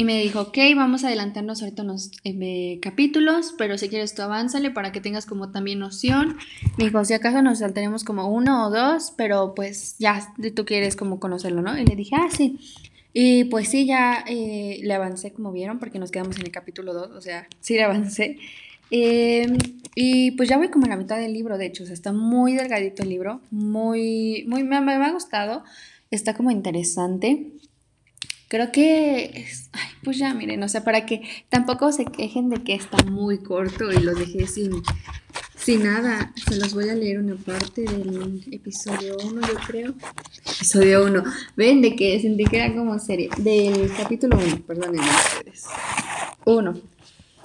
Y 0.00 0.04
me 0.04 0.18
dijo, 0.18 0.40
ok, 0.40 0.56
vamos 0.76 1.04
a 1.04 1.08
adelantarnos 1.08 1.60
ahorita 1.60 1.82
unos 1.82 2.10
eh, 2.24 2.78
capítulos, 2.80 3.54
pero 3.58 3.76
si 3.76 3.90
quieres 3.90 4.14
tú 4.14 4.22
avánzale 4.22 4.70
para 4.70 4.92
que 4.92 5.02
tengas 5.02 5.26
como 5.26 5.50
también 5.50 5.78
noción. 5.78 6.38
Me 6.78 6.86
dijo, 6.86 7.04
si 7.04 7.12
acaso 7.12 7.42
nos 7.42 7.58
saltaremos 7.58 8.02
como 8.02 8.26
uno 8.28 8.66
o 8.66 8.70
dos, 8.70 9.12
pero 9.18 9.54
pues 9.54 9.96
ya 9.98 10.32
tú 10.56 10.64
quieres 10.64 10.96
como 10.96 11.20
conocerlo, 11.20 11.60
¿no? 11.60 11.78
Y 11.78 11.84
le 11.84 11.96
dije, 11.96 12.16
ah, 12.16 12.28
sí. 12.34 12.58
Y 13.12 13.44
pues 13.44 13.68
sí, 13.68 13.84
ya 13.84 14.24
eh, 14.26 14.80
le 14.82 14.94
avancé 14.94 15.34
como 15.34 15.52
vieron, 15.52 15.78
porque 15.78 15.98
nos 15.98 16.10
quedamos 16.10 16.38
en 16.38 16.46
el 16.46 16.50
capítulo 16.50 16.94
2, 16.94 17.10
o 17.10 17.20
sea, 17.20 17.46
sí 17.60 17.74
le 17.74 17.82
avancé. 17.82 18.38
Em, 18.90 19.58
y 19.94 20.30
pues 20.30 20.48
ya 20.48 20.56
voy 20.56 20.68
como 20.68 20.86
a 20.86 20.88
la 20.88 20.96
mitad 20.96 21.18
del 21.18 21.34
libro, 21.34 21.58
de 21.58 21.66
hecho, 21.66 21.82
o 21.82 21.86
sea, 21.86 21.92
está 21.92 22.14
muy 22.14 22.54
delgadito 22.54 23.02
el 23.02 23.10
libro, 23.10 23.42
muy, 23.50 24.46
muy, 24.48 24.62
me, 24.64 24.80
me 24.80 24.94
ha 24.94 25.12
gustado, 25.12 25.62
está 26.10 26.32
como 26.32 26.50
interesante. 26.50 27.52
Creo 28.50 28.72
que, 28.72 29.46
ay, 29.70 29.88
pues 30.02 30.18
ya 30.18 30.34
miren, 30.34 30.60
o 30.64 30.68
sea, 30.68 30.82
para 30.82 31.06
que 31.06 31.22
tampoco 31.50 31.92
se 31.92 32.04
quejen 32.04 32.50
de 32.50 32.64
que 32.64 32.74
está 32.74 32.96
muy 33.04 33.38
corto 33.38 33.92
y 33.92 34.00
lo 34.00 34.12
dejé 34.12 34.48
sin, 34.48 34.72
sin 35.54 35.84
nada. 35.84 36.32
Se 36.48 36.56
los 36.56 36.74
voy 36.74 36.88
a 36.88 36.96
leer 36.96 37.20
una 37.20 37.36
parte 37.36 37.82
del 37.82 38.42
episodio 38.50 39.16
1, 39.24 39.40
yo 39.42 39.54
creo. 39.68 39.94
Episodio 40.56 41.04
1. 41.04 41.22
Ven, 41.54 41.80
de 41.80 41.94
que 41.94 42.18
sentí 42.18 42.42
que 42.42 42.56
era 42.56 42.74
como 42.74 42.98
serie. 42.98 43.30
Del 43.38 43.88
capítulo 43.96 44.36
1, 44.36 44.62
perdónenme 44.66 45.06
ustedes. 45.08 45.66
1. 46.44 46.74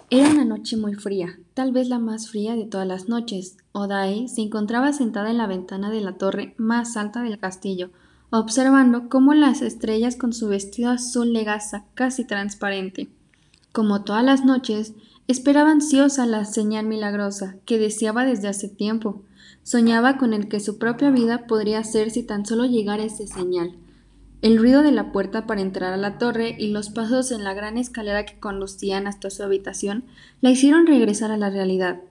Era 0.09 0.29
una 0.31 0.43
noche 0.43 0.75
muy 0.75 0.95
fría, 0.95 1.37
tal 1.53 1.71
vez 1.71 1.87
la 1.87 1.99
más 1.99 2.31
fría 2.31 2.55
de 2.55 2.65
todas 2.65 2.87
las 2.87 3.09
noches. 3.09 3.57
Odai 3.73 4.27
se 4.27 4.41
encontraba 4.41 4.91
sentada 4.91 5.29
en 5.29 5.37
la 5.37 5.45
ventana 5.45 5.91
de 5.91 6.01
la 6.01 6.13
torre 6.13 6.55
más 6.57 6.97
alta 6.97 7.21
del 7.21 7.37
castillo 7.37 7.91
observando 8.29 9.09
cómo 9.09 9.33
las 9.33 9.61
estrellas 9.61 10.15
con 10.15 10.33
su 10.33 10.47
vestido 10.47 10.91
azul 10.91 11.33
legasa 11.33 11.85
casi 11.93 12.25
transparente. 12.25 13.09
Como 13.71 14.03
todas 14.03 14.23
las 14.23 14.45
noches, 14.45 14.93
esperaba 15.27 15.71
ansiosa 15.71 16.25
la 16.25 16.45
señal 16.45 16.85
milagrosa 16.85 17.57
que 17.65 17.77
deseaba 17.77 18.25
desde 18.25 18.47
hace 18.47 18.69
tiempo. 18.69 19.21
Soñaba 19.63 20.17
con 20.17 20.33
el 20.33 20.47
que 20.47 20.59
su 20.59 20.77
propia 20.77 21.09
vida 21.09 21.47
podría 21.47 21.83
ser 21.83 22.11
si 22.11 22.23
tan 22.23 22.45
solo 22.45 22.65
llegara 22.65 23.03
esa 23.03 23.25
señal. 23.27 23.75
El 24.41 24.59
ruido 24.59 24.83
de 24.83 24.91
la 24.91 25.11
puerta 25.11 25.47
para 25.47 25.61
entrar 25.61 25.91
a 25.93 25.97
la 25.97 26.19
torre 26.19 26.55
y 26.59 26.67
los 26.67 26.89
pasos 26.89 27.31
en 27.31 27.43
la 27.43 27.53
gran 27.53 27.77
escalera 27.77 28.25
que 28.25 28.39
conducían 28.39 29.07
hasta 29.07 29.29
su 29.29 29.41
habitación 29.41 30.03
la 30.41 30.51
hicieron 30.51 30.85
regresar 30.85 31.31
a 31.31 31.37
la 31.37 31.49
realidad. 31.49 32.01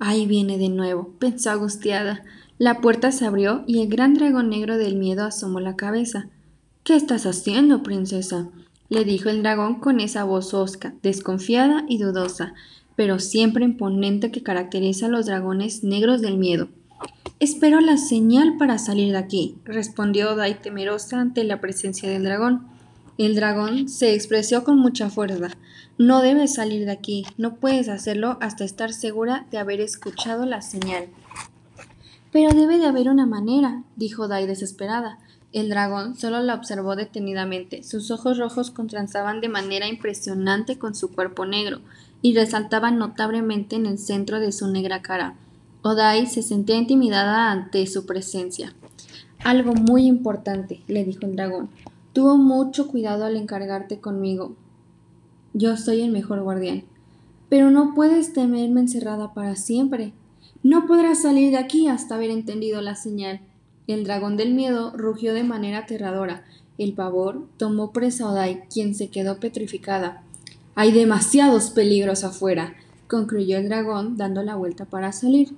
Ahí 0.00 0.26
viene 0.26 0.58
de 0.58 0.68
nuevo, 0.68 1.14
pensó 1.18 1.50
angustiada. 1.50 2.24
La 2.58 2.80
puerta 2.80 3.12
se 3.12 3.24
abrió 3.24 3.62
y 3.68 3.80
el 3.80 3.88
gran 3.88 4.14
dragón 4.14 4.50
negro 4.50 4.78
del 4.78 4.96
miedo 4.96 5.24
asomó 5.24 5.60
la 5.60 5.76
cabeza. 5.76 6.28
¿Qué 6.82 6.96
estás 6.96 7.24
haciendo, 7.24 7.84
princesa? 7.84 8.48
le 8.88 9.04
dijo 9.04 9.28
el 9.28 9.42
dragón 9.42 9.80
con 9.80 10.00
esa 10.00 10.24
voz 10.24 10.54
hosca, 10.54 10.94
desconfiada 11.02 11.84
y 11.88 11.98
dudosa, 11.98 12.54
pero 12.96 13.18
siempre 13.18 13.64
imponente 13.64 14.30
que 14.30 14.42
caracteriza 14.42 15.06
a 15.06 15.10
los 15.10 15.26
dragones 15.26 15.84
negros 15.84 16.20
del 16.20 16.38
miedo. 16.38 16.68
Espero 17.38 17.80
la 17.80 17.96
señal 17.96 18.56
para 18.58 18.78
salir 18.78 19.12
de 19.12 19.18
aquí, 19.18 19.56
respondió 19.64 20.34
Dai 20.34 20.60
temerosa 20.60 21.20
ante 21.20 21.44
la 21.44 21.60
presencia 21.60 22.10
del 22.10 22.24
dragón. 22.24 22.66
El 23.18 23.36
dragón 23.36 23.88
se 23.88 24.14
expresó 24.14 24.64
con 24.64 24.78
mucha 24.78 25.10
fuerza. 25.10 25.50
No 25.98 26.22
debes 26.22 26.54
salir 26.54 26.86
de 26.86 26.92
aquí, 26.92 27.24
no 27.36 27.56
puedes 27.56 27.88
hacerlo 27.88 28.38
hasta 28.40 28.64
estar 28.64 28.92
segura 28.92 29.46
de 29.52 29.58
haber 29.58 29.80
escuchado 29.80 30.46
la 30.46 30.62
señal. 30.62 31.08
Pero 32.32 32.54
debe 32.54 32.78
de 32.78 32.86
haber 32.86 33.08
una 33.08 33.26
manera, 33.26 33.82
dijo 33.96 34.28
Dai 34.28 34.46
desesperada. 34.46 35.18
El 35.52 35.70
dragón 35.70 36.14
solo 36.16 36.40
la 36.40 36.54
observó 36.54 36.94
detenidamente. 36.94 37.82
Sus 37.82 38.10
ojos 38.10 38.36
rojos 38.36 38.70
contrastaban 38.70 39.40
de 39.40 39.48
manera 39.48 39.88
impresionante 39.88 40.78
con 40.78 40.94
su 40.94 41.12
cuerpo 41.12 41.46
negro 41.46 41.80
y 42.20 42.34
resaltaban 42.34 42.98
notablemente 42.98 43.76
en 43.76 43.86
el 43.86 43.98
centro 43.98 44.40
de 44.40 44.52
su 44.52 44.68
negra 44.68 45.00
cara. 45.00 45.36
Odai 45.82 46.26
se 46.26 46.42
sentía 46.42 46.76
intimidada 46.76 47.50
ante 47.50 47.86
su 47.86 48.04
presencia. 48.04 48.74
Algo 49.44 49.74
muy 49.74 50.06
importante, 50.06 50.82
le 50.86 51.04
dijo 51.04 51.24
el 51.24 51.36
dragón. 51.36 51.70
Tuvo 52.12 52.36
mucho 52.36 52.88
cuidado 52.88 53.24
al 53.24 53.36
encargarte 53.36 54.00
conmigo. 54.00 54.54
Yo 55.54 55.76
soy 55.76 56.02
el 56.02 56.10
mejor 56.10 56.42
guardián. 56.42 56.82
Pero 57.48 57.70
no 57.70 57.94
puedes 57.94 58.32
temerme 58.32 58.80
encerrada 58.80 59.32
para 59.32 59.56
siempre. 59.56 60.12
No 60.62 60.86
podrás 60.86 61.22
salir 61.22 61.50
de 61.50 61.58
aquí 61.58 61.88
hasta 61.88 62.16
haber 62.16 62.30
entendido 62.30 62.80
la 62.80 62.94
señal. 62.94 63.40
El 63.86 64.04
dragón 64.04 64.36
del 64.36 64.54
miedo 64.54 64.92
rugió 64.96 65.32
de 65.32 65.44
manera 65.44 65.78
aterradora. 65.78 66.44
El 66.78 66.92
pavor 66.92 67.46
tomó 67.56 67.92
presa 67.92 68.24
a 68.24 68.32
Odai, 68.32 68.68
quien 68.68 68.94
se 68.94 69.08
quedó 69.08 69.40
petrificada. 69.40 70.22
Hay 70.74 70.92
demasiados 70.92 71.70
peligros 71.70 72.22
afuera, 72.24 72.74
concluyó 73.08 73.58
el 73.58 73.68
dragón 73.68 74.16
dando 74.16 74.42
la 74.42 74.56
vuelta 74.56 74.84
para 74.84 75.12
salir. 75.12 75.54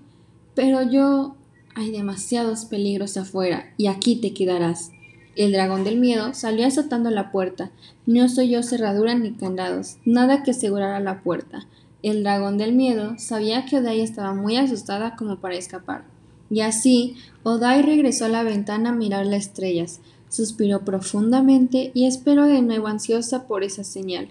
Pero 0.54 0.82
yo... 0.82 1.36
Hay 1.76 1.92
demasiados 1.92 2.64
peligros 2.64 3.16
afuera, 3.16 3.72
y 3.76 3.86
aquí 3.86 4.16
te 4.16 4.34
quedarás. 4.34 4.90
El 5.36 5.52
dragón 5.52 5.84
del 5.84 6.00
miedo 6.00 6.34
salió 6.34 6.66
azotando 6.66 7.10
la 7.10 7.30
puerta. 7.30 7.70
No 8.06 8.28
soy 8.28 8.50
yo 8.50 8.62
cerradura 8.64 9.14
ni 9.14 9.32
candados, 9.32 9.96
nada 10.04 10.42
que 10.42 10.50
asegurara 10.50 10.98
la 10.98 11.22
puerta. 11.22 11.68
El 12.02 12.22
dragón 12.22 12.56
del 12.56 12.72
miedo 12.72 13.14
sabía 13.18 13.66
que 13.66 13.78
Odai 13.78 14.00
estaba 14.00 14.34
muy 14.34 14.56
asustada 14.56 15.16
como 15.16 15.36
para 15.36 15.56
escapar. 15.56 16.04
Y 16.50 16.60
así, 16.60 17.14
Odai 17.42 17.82
regresó 17.82 18.24
a 18.24 18.28
la 18.28 18.42
ventana 18.42 18.90
a 18.90 18.94
mirar 18.94 19.26
las 19.26 19.46
estrellas, 19.46 20.00
suspiró 20.28 20.84
profundamente 20.84 21.92
y 21.94 22.06
esperó 22.06 22.46
de 22.46 22.62
nuevo 22.62 22.86
ansiosa 22.86 23.46
por 23.46 23.62
esa 23.62 23.84
señal. 23.84 24.28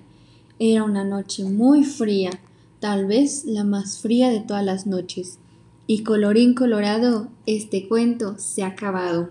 Era 0.57 0.83
una 0.83 1.03
noche 1.03 1.45
muy 1.45 1.83
fría, 1.83 2.31
tal 2.79 3.05
vez 3.05 3.45
la 3.45 3.63
más 3.63 3.99
fría 3.99 4.29
de 4.29 4.41
todas 4.41 4.65
las 4.65 4.87
noches. 4.87 5.39
Y 5.87 6.03
colorín 6.03 6.53
colorado, 6.53 7.29
este 7.45 7.87
cuento 7.87 8.35
se 8.37 8.63
ha 8.63 8.67
acabado. 8.67 9.29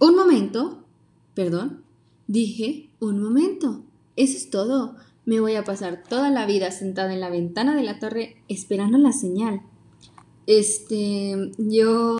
Un 0.00 0.16
momento. 0.16 0.84
Perdón. 1.34 1.82
Dije, 2.26 2.90
un 3.00 3.22
momento. 3.22 3.82
Eso 4.16 4.36
es 4.36 4.50
todo. 4.50 4.96
Me 5.28 5.40
voy 5.40 5.56
a 5.56 5.64
pasar 5.64 6.02
toda 6.08 6.30
la 6.30 6.46
vida 6.46 6.70
sentada 6.70 7.12
en 7.12 7.20
la 7.20 7.28
ventana 7.28 7.76
de 7.76 7.82
la 7.82 7.98
torre 7.98 8.36
esperando 8.48 8.96
la 8.96 9.12
señal. 9.12 9.60
Este, 10.46 11.50
yo... 11.58 12.16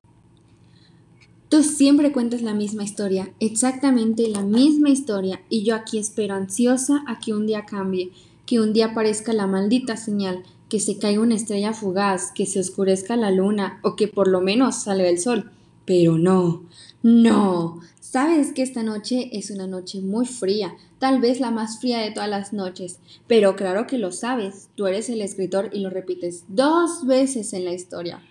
Tú 1.49 1.63
siempre 1.63 2.13
cuentas 2.13 2.43
la 2.43 2.53
misma 2.53 2.85
historia, 2.85 3.33
exactamente 3.41 4.29
la 4.29 4.43
misma 4.43 4.91
historia, 4.91 5.41
y 5.49 5.63
yo 5.63 5.75
aquí 5.75 5.99
espero 5.99 6.35
ansiosa 6.35 7.03
a 7.07 7.19
que 7.19 7.33
un 7.33 7.47
día 7.47 7.65
cambie, 7.65 8.11
que 8.45 8.61
un 8.61 8.75
día 8.75 8.89
aparezca 8.89 9.33
la 9.33 9.47
maldita 9.47 9.97
señal, 9.97 10.43
que 10.69 10.79
se 10.79 10.99
caiga 10.99 11.23
una 11.23 11.37
estrella 11.37 11.73
fugaz, 11.73 12.31
que 12.35 12.45
se 12.45 12.61
oscurezca 12.61 13.17
la 13.17 13.31
luna, 13.31 13.81
o 13.83 13.97
que 13.97 14.09
por 14.09 14.29
lo 14.29 14.43
menos 14.43 14.83
salga 14.83 15.09
el 15.09 15.19
sol. 15.19 15.51
Pero 15.89 16.19
no, 16.19 16.67
no. 17.03 17.81
Sabes 17.99 18.53
que 18.53 18.61
esta 18.61 18.83
noche 18.83 19.31
es 19.33 19.51
una 19.51 19.67
noche 19.67 20.03
muy 20.03 20.27
fría, 20.27 20.77
tal 20.99 21.19
vez 21.19 21.41
la 21.41 21.51
más 21.51 21.81
fría 21.81 21.99
de 22.01 22.11
todas 22.11 22.29
las 22.29 22.53
noches, 22.53 22.99
pero 23.27 23.57
claro 23.57 23.87
que 23.87 23.97
lo 23.97 24.13
sabes, 24.13 24.69
tú 24.75 24.87
eres 24.87 25.09
el 25.09 25.23
escritor 25.23 25.71
y 25.73 25.81
lo 25.81 25.89
repites 25.89 26.45
dos 26.49 27.07
veces 27.07 27.55
en 27.55 27.65
la 27.65 27.73
historia. 27.73 28.23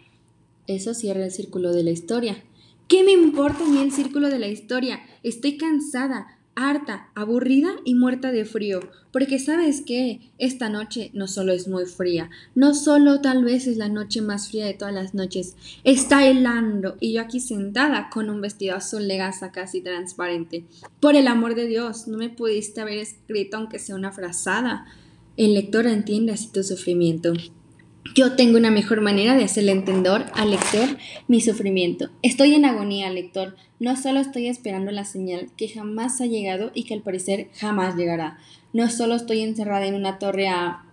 Eso 0.67 0.93
cierra 0.93 1.25
el 1.25 1.31
círculo 1.31 1.73
de 1.73 1.81
la 1.81 1.89
historia. 1.89 2.43
¿Qué 2.87 3.03
me 3.03 3.13
importa 3.13 3.63
a 3.63 3.67
mí 3.67 3.81
el 3.81 3.91
círculo 3.91 4.29
de 4.29 4.37
la 4.37 4.47
historia? 4.47 4.99
Estoy 5.23 5.57
cansada, 5.57 6.36
harta, 6.57 7.09
aburrida 7.13 7.69
y 7.85 7.93
muerta 7.93 8.31
de 8.31 8.43
frío, 8.43 8.79
porque 9.13 9.37
sabes 9.37 9.81
que 9.81 10.31
esta 10.39 10.69
noche 10.69 11.11
no 11.13 11.27
solo 11.27 11.53
es 11.53 11.67
muy 11.67 11.85
fría, 11.85 12.31
no 12.55 12.73
solo 12.73 13.21
tal 13.21 13.43
vez 13.43 13.67
es 13.67 13.77
la 13.77 13.89
noche 13.89 14.21
más 14.21 14.49
fría 14.49 14.65
de 14.65 14.73
todas 14.73 14.93
las 14.93 15.13
noches, 15.13 15.55
está 15.83 16.27
helando 16.27 16.97
y 16.99 17.13
yo 17.13 17.21
aquí 17.21 17.39
sentada 17.39 18.09
con 18.09 18.31
un 18.31 18.41
vestido 18.41 18.75
azul 18.75 19.07
de 19.07 19.17
gasa 19.17 19.51
casi 19.51 19.81
transparente. 19.81 20.65
Por 20.99 21.15
el 21.15 21.27
amor 21.27 21.53
de 21.53 21.67
Dios, 21.67 22.07
no 22.07 22.17
me 22.17 22.29
pudiste 22.29 22.81
haber 22.81 22.97
escrito 22.97 23.57
aunque 23.57 23.77
sea 23.77 23.95
una 23.95 24.11
frazada. 24.11 24.85
El 25.37 25.53
lector 25.53 25.85
entiende 25.85 26.31
así 26.31 26.51
tu 26.51 26.63
sufrimiento. 26.63 27.33
Yo 28.15 28.35
tengo 28.35 28.57
una 28.57 28.71
mejor 28.71 29.01
manera 29.01 29.35
de 29.35 29.43
hacerle 29.43 29.71
entender 29.71 30.25
al 30.33 30.51
lector 30.51 30.97
mi 31.27 31.41
sufrimiento. 31.41 32.09
Estoy 32.21 32.53
en 32.53 32.65
agonía, 32.65 33.09
lector. 33.09 33.55
No 33.79 33.95
solo 33.95 34.19
estoy 34.19 34.47
esperando 34.47 34.91
la 34.91 35.05
señal 35.05 35.49
que 35.57 35.67
jamás 35.67 36.21
ha 36.21 36.25
llegado 36.25 36.71
y 36.73 36.83
que 36.83 36.93
al 36.93 37.01
parecer 37.01 37.49
jamás 37.53 37.95
llegará. 37.95 38.37
No 38.73 38.89
solo 38.89 39.15
estoy 39.15 39.41
encerrada 39.41 39.85
en 39.85 39.95
una 39.95 40.19
torre 40.19 40.47
a... 40.47 40.85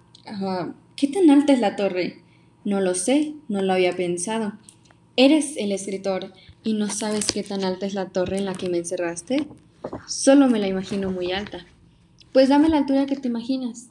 ¿Qué 0.96 1.08
tan 1.08 1.30
alta 1.30 1.52
es 1.52 1.60
la 1.60 1.76
torre? 1.76 2.18
No 2.64 2.80
lo 2.80 2.94
sé, 2.94 3.34
no 3.48 3.62
lo 3.62 3.72
había 3.72 3.94
pensado. 3.94 4.54
Eres 5.16 5.56
el 5.56 5.72
escritor 5.72 6.32
y 6.62 6.74
no 6.74 6.88
sabes 6.88 7.26
qué 7.26 7.42
tan 7.42 7.64
alta 7.64 7.86
es 7.86 7.94
la 7.94 8.08
torre 8.08 8.38
en 8.38 8.46
la 8.46 8.54
que 8.54 8.68
me 8.68 8.78
encerraste. 8.78 9.46
Solo 10.08 10.48
me 10.48 10.58
la 10.58 10.68
imagino 10.68 11.10
muy 11.10 11.32
alta. 11.32 11.66
Pues 12.32 12.48
dame 12.48 12.68
la 12.68 12.78
altura 12.78 13.06
que 13.06 13.16
te 13.16 13.28
imaginas. 13.28 13.88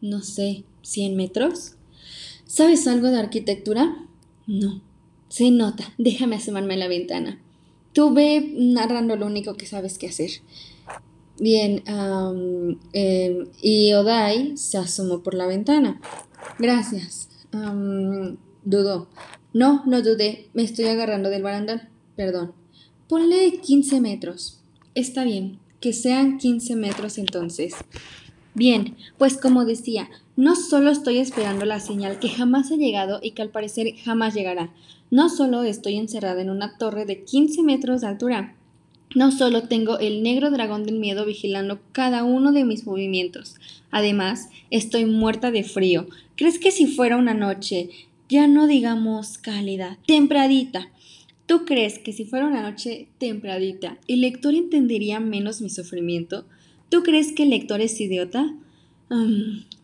No 0.00 0.22
sé, 0.22 0.64
¿cien 0.82 1.16
metros? 1.16 1.76
¿Sabes 2.46 2.86
algo 2.86 3.10
de 3.10 3.18
arquitectura? 3.18 3.96
No. 4.46 4.82
Se 5.28 5.50
nota. 5.50 5.92
Déjame 5.98 6.36
asomarme 6.36 6.74
a 6.74 6.78
la 6.78 6.88
ventana. 6.88 7.40
Tú 7.92 8.12
ve 8.12 8.54
narrando 8.56 9.16
lo 9.16 9.26
único 9.26 9.54
que 9.54 9.66
sabes 9.66 9.98
que 9.98 10.08
hacer. 10.08 10.30
Bien, 11.38 11.82
em, 12.92 13.46
y 13.60 13.92
Odai 13.94 14.56
se 14.56 14.78
asomó 14.78 15.22
por 15.22 15.34
la 15.34 15.46
ventana. 15.46 16.00
Gracias. 16.58 17.28
dudó. 18.64 19.08
No, 19.52 19.84
no 19.86 20.02
dudé. 20.02 20.48
Me 20.54 20.64
estoy 20.64 20.86
agarrando 20.86 21.30
del 21.30 21.42
barandal. 21.42 21.88
Perdón. 22.16 22.52
Ponle 23.08 23.60
15 23.60 24.00
metros. 24.00 24.60
Está 24.94 25.24
bien. 25.24 25.60
Que 25.80 25.92
sean 25.92 26.38
15 26.38 26.76
metros 26.76 27.18
entonces. 27.18 27.74
Bien, 28.54 28.96
pues 29.18 29.36
como 29.36 29.64
decía, 29.64 30.08
no 30.36 30.54
solo 30.54 30.90
estoy 30.90 31.18
esperando 31.18 31.64
la 31.64 31.80
señal 31.80 32.20
que 32.20 32.28
jamás 32.28 32.70
ha 32.70 32.76
llegado 32.76 33.18
y 33.22 33.32
que 33.32 33.42
al 33.42 33.50
parecer 33.50 33.94
jamás 34.04 34.34
llegará, 34.34 34.72
no 35.10 35.28
solo 35.28 35.64
estoy 35.64 35.96
encerrada 35.96 36.40
en 36.40 36.50
una 36.50 36.78
torre 36.78 37.04
de 37.04 37.24
15 37.24 37.62
metros 37.62 38.00
de 38.00 38.06
altura, 38.06 38.54
no 39.14 39.32
solo 39.32 39.64
tengo 39.64 39.98
el 39.98 40.22
negro 40.22 40.50
dragón 40.50 40.84
del 40.84 40.98
miedo 40.98 41.24
vigilando 41.24 41.80
cada 41.92 42.24
uno 42.24 42.52
de 42.52 42.64
mis 42.64 42.86
movimientos, 42.86 43.56
además 43.90 44.48
estoy 44.70 45.04
muerta 45.06 45.50
de 45.50 45.64
frío. 45.64 46.06
¿Crees 46.36 46.58
que 46.58 46.70
si 46.70 46.86
fuera 46.86 47.16
una 47.16 47.34
noche, 47.34 47.90
ya 48.28 48.46
no 48.46 48.66
digamos 48.66 49.38
cálida, 49.38 49.98
tempradita, 50.06 50.90
¿Tú 51.46 51.66
crees 51.66 51.98
que 51.98 52.14
si 52.14 52.24
fuera 52.24 52.46
una 52.46 52.62
noche 52.62 53.08
tempradita, 53.18 53.98
el 54.08 54.22
lector 54.22 54.54
entendería 54.54 55.20
menos 55.20 55.60
mi 55.60 55.68
sufrimiento? 55.68 56.46
¿Tú 56.88 57.02
crees 57.02 57.32
que 57.32 57.44
el 57.44 57.50
lector 57.50 57.80
es 57.80 58.00
idiota? 58.00 58.54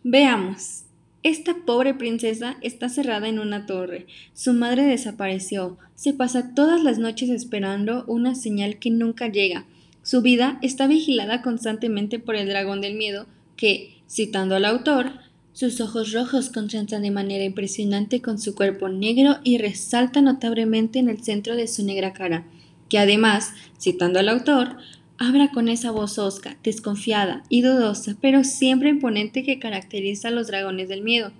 veamos. 0.03 0.83
Esta 1.23 1.55
pobre 1.65 1.93
princesa 1.93 2.57
está 2.61 2.89
cerrada 2.89 3.27
en 3.27 3.37
una 3.37 3.67
torre. 3.67 4.07
Su 4.33 4.53
madre 4.53 4.83
desapareció. 4.83 5.77
Se 5.95 6.13
pasa 6.13 6.55
todas 6.55 6.83
las 6.83 6.97
noches 6.97 7.29
esperando 7.29 8.03
una 8.07 8.33
señal 8.33 8.79
que 8.79 8.89
nunca 8.89 9.27
llega. 9.27 9.65
Su 10.01 10.23
vida 10.23 10.57
está 10.63 10.87
vigilada 10.87 11.43
constantemente 11.43 12.17
por 12.17 12.35
el 12.35 12.47
dragón 12.47 12.81
del 12.81 12.95
miedo, 12.95 13.27
que, 13.55 14.01
citando 14.09 14.55
al 14.55 14.65
autor, 14.65 15.11
sus 15.53 15.79
ojos 15.79 16.11
rojos 16.11 16.49
contrastan 16.49 17.03
de 17.03 17.11
manera 17.11 17.43
impresionante 17.43 18.21
con 18.21 18.39
su 18.39 18.55
cuerpo 18.55 18.89
negro 18.89 19.37
y 19.43 19.59
resalta 19.59 20.21
notablemente 20.21 20.97
en 20.97 21.09
el 21.09 21.23
centro 21.23 21.55
de 21.55 21.67
su 21.67 21.85
negra 21.85 22.13
cara, 22.13 22.47
que 22.89 22.97
además, 22.97 23.53
citando 23.79 24.17
al 24.17 24.29
autor, 24.29 24.77
Habla 25.23 25.51
con 25.51 25.69
esa 25.69 25.91
voz 25.91 26.17
osca, 26.17 26.57
desconfiada 26.63 27.43
y 27.47 27.61
dudosa, 27.61 28.15
pero 28.19 28.43
siempre 28.43 28.89
imponente 28.89 29.43
que 29.43 29.59
caracteriza 29.59 30.29
a 30.29 30.31
los 30.31 30.47
dragones 30.47 30.89
del 30.89 31.03
miedo. 31.03 31.31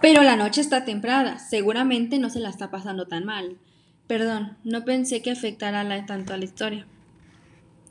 Pero 0.00 0.22
la 0.22 0.34
noche 0.34 0.62
está 0.62 0.86
temprada, 0.86 1.38
seguramente 1.38 2.18
no 2.18 2.30
se 2.30 2.40
la 2.40 2.48
está 2.48 2.70
pasando 2.70 3.06
tan 3.06 3.26
mal. 3.26 3.58
Perdón, 4.06 4.56
no 4.64 4.86
pensé 4.86 5.20
que 5.20 5.30
afectara 5.30 6.06
tanto 6.06 6.32
a 6.32 6.38
la 6.38 6.44
historia. 6.46 6.86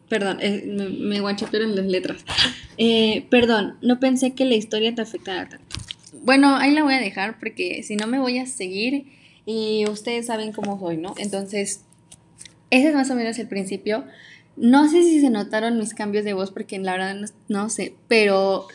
Perdón, 0.09 0.39
eh, 0.41 0.63
me, 0.65 0.89
me 0.89 1.17
en 1.17 1.75
las 1.75 1.85
letras. 1.85 2.25
Eh, 2.79 3.25
perdón, 3.31 3.75
no 3.81 3.99
pensé 3.99 4.35
que 4.35 4.45
la 4.45 4.53
historia 4.53 4.93
te 4.93 5.01
afectara 5.01 5.49
tanto. 5.49 5.75
Bueno, 6.21 6.57
ahí 6.57 6.71
la 6.75 6.83
voy 6.83 6.93
a 6.93 6.99
dejar 6.99 7.39
porque 7.39 7.81
si 7.81 7.95
no 7.95 8.05
me 8.05 8.19
voy 8.19 8.37
a 8.37 8.45
seguir 8.45 9.07
y 9.47 9.85
ustedes 9.89 10.27
saben 10.27 10.51
cómo 10.51 10.79
soy, 10.79 10.97
¿no? 10.97 11.15
Entonces, 11.17 11.85
ese 12.69 12.89
es 12.89 12.93
más 12.93 13.09
o 13.09 13.15
menos 13.15 13.39
el 13.39 13.47
principio. 13.47 14.05
No 14.57 14.89
sé 14.89 15.03
si 15.03 15.21
se 15.21 15.29
notaron 15.29 15.77
mis 15.77 15.93
cambios 15.93 16.25
de 16.25 16.33
voz 16.33 16.51
porque 16.51 16.79
la 16.79 16.93
verdad 16.93 17.29
no, 17.47 17.69
sé, 17.69 17.95
pero 18.07 18.67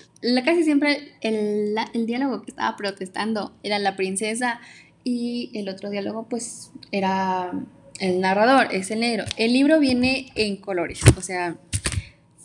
casi 0.45 0.65
siempre 0.65 1.13
el, 1.21 1.75
el 1.93 2.07
diálogo 2.07 2.43
que 2.43 2.53
estaba 2.53 2.77
protestando 2.77 3.53
era 3.63 3.79
la 3.79 3.97
princesa 3.97 4.61
y 5.05 5.51
el 5.55 5.69
otro 5.69 5.91
diálogo 5.91 6.29
pues 6.29 6.71
era 6.93 7.53
el 8.01 8.21
narrador, 8.21 8.69
es 8.73 8.91
el 8.91 9.01
negro. 9.01 9.25
El 9.37 9.53
libro 9.53 9.79
viene 9.81 10.33
en 10.35 10.57
colores, 10.57 11.01
o 11.17 11.21
sea, 11.21 11.57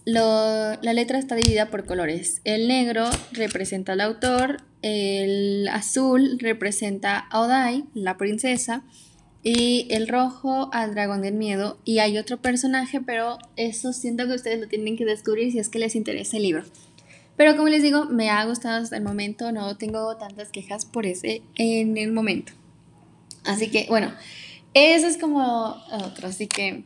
la 0.06 0.94
letra 0.94 1.20
está 1.20 1.36
dividida 1.36 1.70
por 1.70 1.86
colores. 1.86 2.42
El 2.46 2.68
negro 2.68 3.10
representa 3.34 3.94
al 3.94 4.02
autor, 4.02 4.62
el 4.82 5.68
azul 5.68 6.38
representa 6.40 7.18
a 7.18 7.42
Odai, 7.42 7.86
la 7.94 8.18
princesa, 8.18 8.84
y 9.50 9.88
el 9.92 10.10
rojo 10.10 10.70
al 10.74 10.94
dragón 10.94 11.22
del 11.22 11.34
miedo. 11.34 11.78
Y 11.86 12.00
hay 12.00 12.18
otro 12.18 12.36
personaje, 12.36 13.00
pero 13.00 13.38
eso 13.56 13.94
siento 13.94 14.28
que 14.28 14.34
ustedes 14.34 14.60
lo 14.60 14.68
tienen 14.68 14.98
que 14.98 15.06
descubrir 15.06 15.54
si 15.54 15.60
es 15.60 15.70
que 15.70 15.80
les 15.80 15.96
interesa 15.96 16.36
el 16.36 16.44
libro. 16.44 16.64
Pero 17.38 17.56
como 17.56 17.70
les 17.70 17.82
digo, 17.82 18.04
me 18.08 18.30
ha 18.30 18.44
gustado 18.44 18.84
hasta 18.84 18.98
el 18.98 19.04
momento, 19.04 19.54
no 19.54 19.78
tengo 19.78 20.18
tantas 20.18 20.50
quejas 20.50 20.84
por 20.84 21.06
ese 21.06 21.44
en 21.56 21.96
el 21.96 22.12
momento. 22.12 22.52
Así 23.46 23.70
que 23.70 23.86
bueno, 23.88 24.14
eso 24.74 25.08
es 25.08 25.18
como 25.18 25.78
otro, 25.92 26.28
así 26.28 26.48
que 26.48 26.84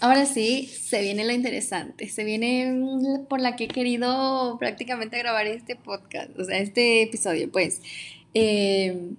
ahora 0.00 0.26
sí, 0.26 0.66
se 0.66 1.02
viene 1.02 1.24
lo 1.24 1.32
interesante, 1.32 2.08
se 2.08 2.24
viene 2.24 3.20
por 3.28 3.40
la 3.40 3.54
que 3.54 3.64
he 3.64 3.68
querido 3.68 4.56
prácticamente 4.58 5.16
grabar 5.16 5.46
este 5.46 5.76
podcast, 5.76 6.36
o 6.36 6.44
sea, 6.44 6.58
este 6.58 7.02
episodio, 7.02 7.52
pues 7.52 7.82
eh, 8.34 9.12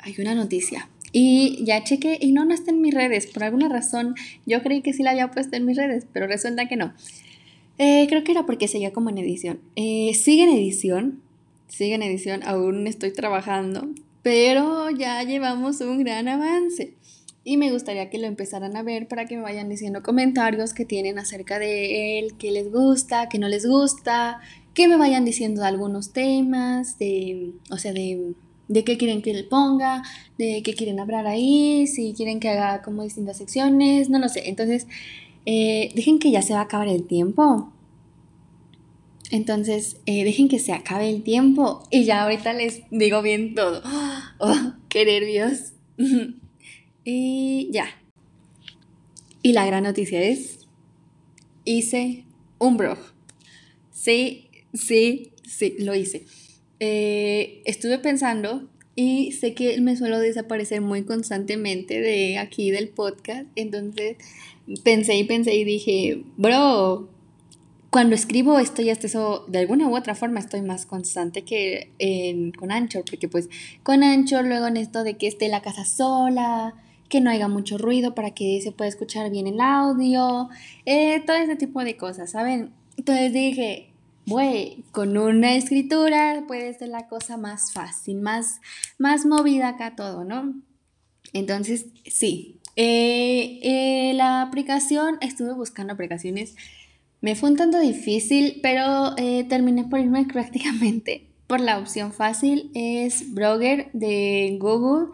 hay 0.00 0.14
una 0.18 0.34
noticia. 0.34 0.90
Y 1.12 1.64
ya 1.64 1.82
chequé 1.82 2.18
y 2.20 2.32
no, 2.32 2.44
no 2.44 2.54
está 2.54 2.70
en 2.70 2.80
mis 2.80 2.94
redes. 2.94 3.26
Por 3.26 3.44
alguna 3.44 3.68
razón 3.68 4.14
yo 4.46 4.62
creí 4.62 4.82
que 4.82 4.92
sí 4.92 5.02
la 5.02 5.10
había 5.10 5.30
puesto 5.30 5.56
en 5.56 5.66
mis 5.66 5.76
redes, 5.76 6.06
pero 6.12 6.26
resulta 6.26 6.66
que 6.66 6.76
no. 6.76 6.92
Eh, 7.78 8.06
creo 8.08 8.22
que 8.24 8.32
era 8.32 8.46
porque 8.46 8.68
seguía 8.68 8.92
como 8.92 9.10
en 9.10 9.18
edición. 9.18 9.60
Eh, 9.74 10.12
sigue 10.14 10.44
en 10.44 10.50
edición, 10.50 11.22
sigue 11.68 11.94
en 11.94 12.02
edición, 12.02 12.42
aún 12.44 12.86
estoy 12.86 13.12
trabajando, 13.12 13.88
pero 14.22 14.90
ya 14.90 15.22
llevamos 15.22 15.80
un 15.80 16.04
gran 16.04 16.28
avance. 16.28 16.94
Y 17.42 17.56
me 17.56 17.72
gustaría 17.72 18.10
que 18.10 18.18
lo 18.18 18.26
empezaran 18.26 18.76
a 18.76 18.82
ver 18.82 19.08
para 19.08 19.24
que 19.24 19.36
me 19.36 19.42
vayan 19.42 19.70
diciendo 19.70 20.02
comentarios 20.02 20.74
que 20.74 20.84
tienen 20.84 21.18
acerca 21.18 21.58
de 21.58 22.18
él, 22.18 22.36
que 22.36 22.50
les 22.50 22.70
gusta, 22.70 23.30
que 23.30 23.38
no 23.38 23.48
les 23.48 23.64
gusta, 23.66 24.40
que 24.74 24.86
me 24.86 24.96
vayan 24.96 25.24
diciendo 25.24 25.64
algunos 25.64 26.12
temas, 26.12 26.98
de, 26.98 27.52
o 27.70 27.78
sea, 27.78 27.94
de, 27.94 28.34
de 28.70 28.84
qué 28.84 28.96
quieren 28.96 29.20
que 29.20 29.34
le 29.34 29.42
ponga, 29.42 30.04
de 30.38 30.62
qué 30.62 30.74
quieren 30.74 31.00
hablar 31.00 31.26
ahí, 31.26 31.88
si 31.88 32.14
quieren 32.14 32.38
que 32.38 32.48
haga 32.48 32.82
como 32.82 33.02
distintas 33.02 33.36
secciones, 33.36 34.08
no 34.08 34.20
lo 34.20 34.28
sé. 34.28 34.48
Entonces, 34.48 34.86
eh, 35.44 35.90
dejen 35.96 36.20
que 36.20 36.30
ya 36.30 36.40
se 36.40 36.52
va 36.52 36.60
a 36.60 36.62
acabar 36.62 36.86
el 36.86 37.04
tiempo. 37.04 37.72
Entonces, 39.32 39.96
eh, 40.06 40.22
dejen 40.22 40.48
que 40.48 40.60
se 40.60 40.72
acabe 40.72 41.10
el 41.10 41.24
tiempo 41.24 41.82
y 41.90 42.04
ya 42.04 42.22
ahorita 42.22 42.52
les 42.52 42.82
digo 42.90 43.22
bien 43.22 43.54
todo. 43.54 43.82
Oh, 44.42 44.72
qué 44.88 45.04
nervios. 45.04 45.74
y 47.04 47.68
ya. 47.72 47.84
Y 49.42 49.52
la 49.52 49.66
gran 49.66 49.82
noticia 49.82 50.22
es, 50.22 50.66
hice 51.66 52.24
un 52.58 52.78
blog. 52.78 52.96
Sí, 53.92 54.48
sí, 54.72 55.32
sí, 55.46 55.76
lo 55.80 55.94
hice. 55.94 56.24
Eh, 56.80 57.62
estuve 57.66 57.98
pensando 57.98 58.68
y 58.96 59.32
sé 59.32 59.54
que 59.54 59.80
me 59.80 59.96
suelo 59.96 60.18
desaparecer 60.18 60.80
muy 60.80 61.04
constantemente 61.04 62.00
de 62.00 62.38
aquí 62.38 62.70
del 62.70 62.88
podcast. 62.88 63.46
Entonces 63.54 64.16
pensé 64.82 65.16
y 65.16 65.24
pensé 65.24 65.54
y 65.54 65.64
dije, 65.64 66.22
bro, 66.36 67.08
cuando 67.90 68.14
escribo 68.14 68.58
estoy 68.58 68.90
hasta 68.90 69.06
eso, 69.06 69.44
de 69.48 69.58
alguna 69.58 69.88
u 69.88 69.96
otra 69.96 70.14
forma 70.14 70.40
estoy 70.40 70.62
más 70.62 70.86
constante 70.86 71.42
que 71.42 71.90
con 72.58 72.70
Anchor, 72.70 73.04
porque 73.08 73.28
pues 73.28 73.48
con 73.82 74.02
Anchor 74.02 74.44
luego 74.44 74.66
en 74.68 74.76
esto 74.76 75.04
de 75.04 75.16
que 75.16 75.26
esté 75.26 75.48
la 75.48 75.62
casa 75.62 75.84
sola, 75.84 76.74
que 77.08 77.20
no 77.20 77.30
haya 77.30 77.48
mucho 77.48 77.76
ruido 77.76 78.14
para 78.14 78.30
que 78.30 78.60
se 78.62 78.70
pueda 78.70 78.88
escuchar 78.88 79.30
bien 79.30 79.48
el 79.48 79.60
audio, 79.60 80.48
eh, 80.86 81.20
todo 81.26 81.36
ese 81.36 81.56
tipo 81.56 81.82
de 81.82 81.96
cosas, 81.96 82.30
¿saben? 82.30 82.70
Entonces 82.96 83.32
dije, 83.32 83.89
güey, 84.30 84.84
con 84.92 85.18
una 85.18 85.56
escritura 85.56 86.44
puede 86.46 86.72
ser 86.72 86.88
la 86.88 87.08
cosa 87.08 87.36
más 87.36 87.72
fácil, 87.72 88.20
más, 88.20 88.60
más 88.96 89.26
movida 89.26 89.68
acá 89.68 89.96
todo, 89.96 90.24
¿no? 90.24 90.54
Entonces, 91.32 91.86
sí, 92.06 92.60
eh, 92.76 93.58
eh, 93.62 94.14
la 94.14 94.42
aplicación, 94.42 95.18
estuve 95.20 95.52
buscando 95.52 95.92
aplicaciones, 95.92 96.54
me 97.20 97.34
fue 97.34 97.50
un 97.50 97.56
tanto 97.56 97.80
difícil, 97.80 98.60
pero 98.62 99.14
eh, 99.16 99.44
terminé 99.48 99.84
por 99.84 99.98
irme 99.98 100.24
prácticamente. 100.32 101.26
Por 101.48 101.60
la 101.60 101.78
opción 101.78 102.12
fácil, 102.12 102.70
es 102.74 103.34
Blogger 103.34 103.90
de 103.92 104.56
Google. 104.60 105.08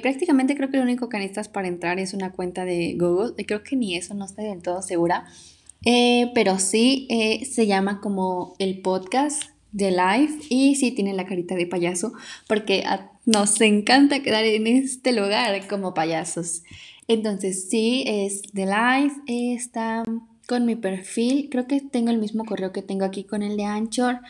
prácticamente 0.00 0.54
creo 0.54 0.70
que 0.70 0.76
lo 0.76 0.84
único 0.84 1.08
que 1.08 1.18
necesitas 1.18 1.48
para 1.48 1.66
entrar 1.66 1.98
es 1.98 2.14
una 2.14 2.30
cuenta 2.30 2.64
de 2.64 2.94
Google, 2.96 3.34
creo 3.44 3.64
que 3.64 3.74
ni 3.74 3.96
eso, 3.96 4.14
no 4.14 4.24
estoy 4.24 4.44
del 4.44 4.62
todo 4.62 4.80
segura, 4.80 5.26
pero 5.82 6.58
sí 6.58 7.08
se 7.50 7.66
llama 7.66 8.00
como 8.00 8.54
el 8.58 8.80
podcast 8.80 9.44
de 9.72 9.90
live 9.90 10.38
y 10.48 10.76
sí 10.76 10.92
tiene 10.92 11.12
la 11.12 11.26
carita 11.26 11.54
de 11.54 11.66
payaso 11.66 12.12
porque 12.46 12.84
nos 13.26 13.60
encanta 13.60 14.22
quedar 14.22 14.44
en 14.44 14.66
este 14.66 15.12
lugar 15.12 15.66
como 15.68 15.94
payasos. 15.94 16.62
Entonces 17.06 17.68
sí, 17.68 18.04
es 18.06 18.42
de 18.52 18.66
live, 18.66 19.12
está 19.26 20.02
con 20.46 20.64
mi 20.64 20.76
perfil, 20.76 21.48
creo 21.50 21.66
que 21.66 21.80
tengo 21.80 22.10
el 22.10 22.18
mismo 22.18 22.44
correo 22.44 22.72
que 22.72 22.82
tengo 22.82 23.04
aquí 23.04 23.24
con 23.24 23.42
el 23.42 23.56
de 23.56 23.64
Anchor. 23.64 24.20